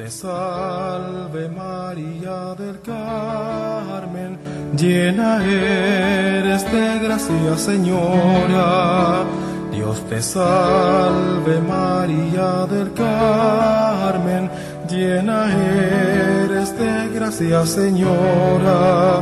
te 0.08 0.14
salve 0.14 1.50
María 1.50 2.56
del 2.58 2.80
Carmen, 2.80 4.40
llena 4.78 5.44
eres 5.44 6.64
de 6.72 7.00
gracia 7.00 7.58
Señora. 7.58 9.26
Dios 9.70 10.02
te 10.08 10.22
salve 10.22 11.60
María 11.60 12.66
del 12.68 12.94
Carmen, 12.94 14.50
llena 14.90 15.52
eres 15.52 16.78
de 16.80 17.10
gracia 17.14 17.66
Señora. 17.66 19.22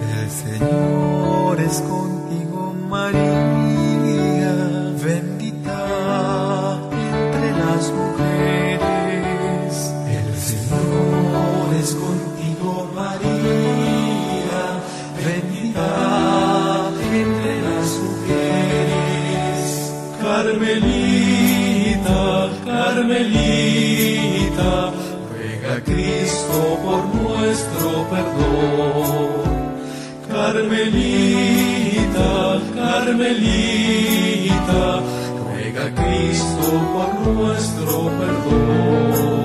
El 0.00 0.30
Señor 0.30 1.60
es 1.60 1.80
contigo, 1.82 2.74
María, 2.88 3.47
Carmelita, 30.28 32.30
Carmelita, 32.74 34.84
ruega 35.44 35.82
a 35.86 35.94
Cristo 35.94 36.66
por 36.92 37.12
nuestro 37.34 37.94
perdón. 38.18 39.37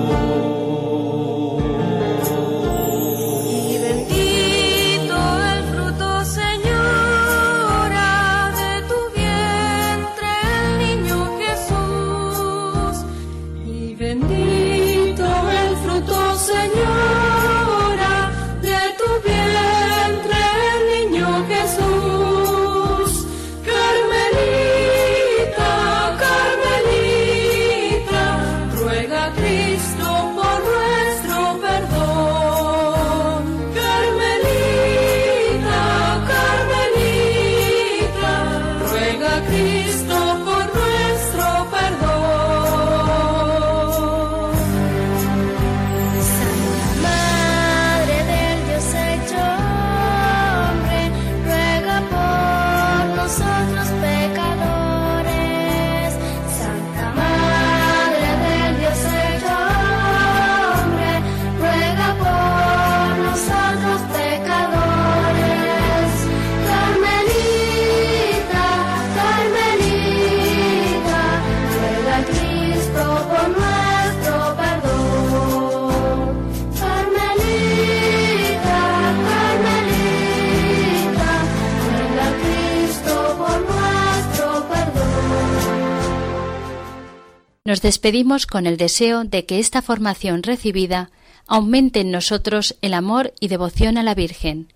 Nos 87.74 87.82
despedimos 87.82 88.46
con 88.46 88.68
el 88.68 88.76
deseo 88.76 89.24
de 89.24 89.46
que 89.46 89.58
esta 89.58 89.82
formación 89.82 90.44
recibida 90.44 91.10
aumente 91.48 91.98
en 92.02 92.12
nosotros 92.12 92.76
el 92.82 92.94
amor 92.94 93.34
y 93.40 93.48
devoción 93.48 93.98
a 93.98 94.04
la 94.04 94.14
Virgen. 94.14 94.72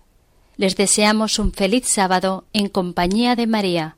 Les 0.57 0.75
deseamos 0.75 1.39
un 1.39 1.53
feliz 1.53 1.87
sábado 1.87 2.43
en 2.51 2.67
compañía 2.67 3.37
de 3.37 3.47
María. 3.47 3.95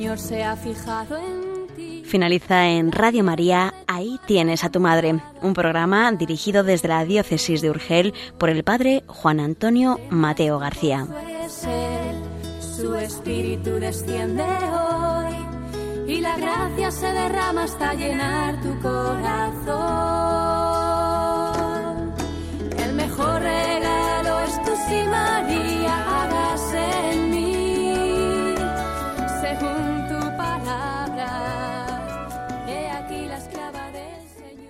Señor 0.00 0.18
se 0.18 0.42
ha 0.42 0.56
fijado 0.56 1.18
en 1.18 1.66
ti. 1.76 2.02
Finaliza 2.06 2.68
en 2.68 2.90
Radio 2.90 3.22
María, 3.22 3.74
ahí 3.86 4.18
tienes 4.26 4.64
a 4.64 4.70
tu 4.70 4.80
madre, 4.80 5.20
un 5.42 5.52
programa 5.52 6.10
dirigido 6.12 6.64
desde 6.64 6.88
la 6.88 7.04
diócesis 7.04 7.60
de 7.60 7.68
Urgel 7.68 8.14
por 8.38 8.48
el 8.48 8.64
padre 8.64 9.04
Juan 9.06 9.40
Antonio 9.40 10.00
Mateo 10.08 10.58
García. 10.58 11.06
Su 12.60 12.94
espíritu 12.94 13.72
desciende 13.72 14.42
hoy 14.42 15.34
y 16.08 16.22
la 16.22 16.34
gracia 16.38 16.90
se 16.92 17.12
derrama 17.12 17.64
hasta 17.64 17.92
llenar 17.92 18.58
tu 18.62 18.80
corazón. 18.80 19.74
El 22.78 22.94
mejor 22.94 23.42
regalo 23.42 24.40
es 24.48 24.62
tu 24.62 24.70
sí, 24.88 25.02
María, 25.10 26.22
hágase 26.22 27.12
en 27.12 27.30
mí 27.30 27.50
según 29.40 29.89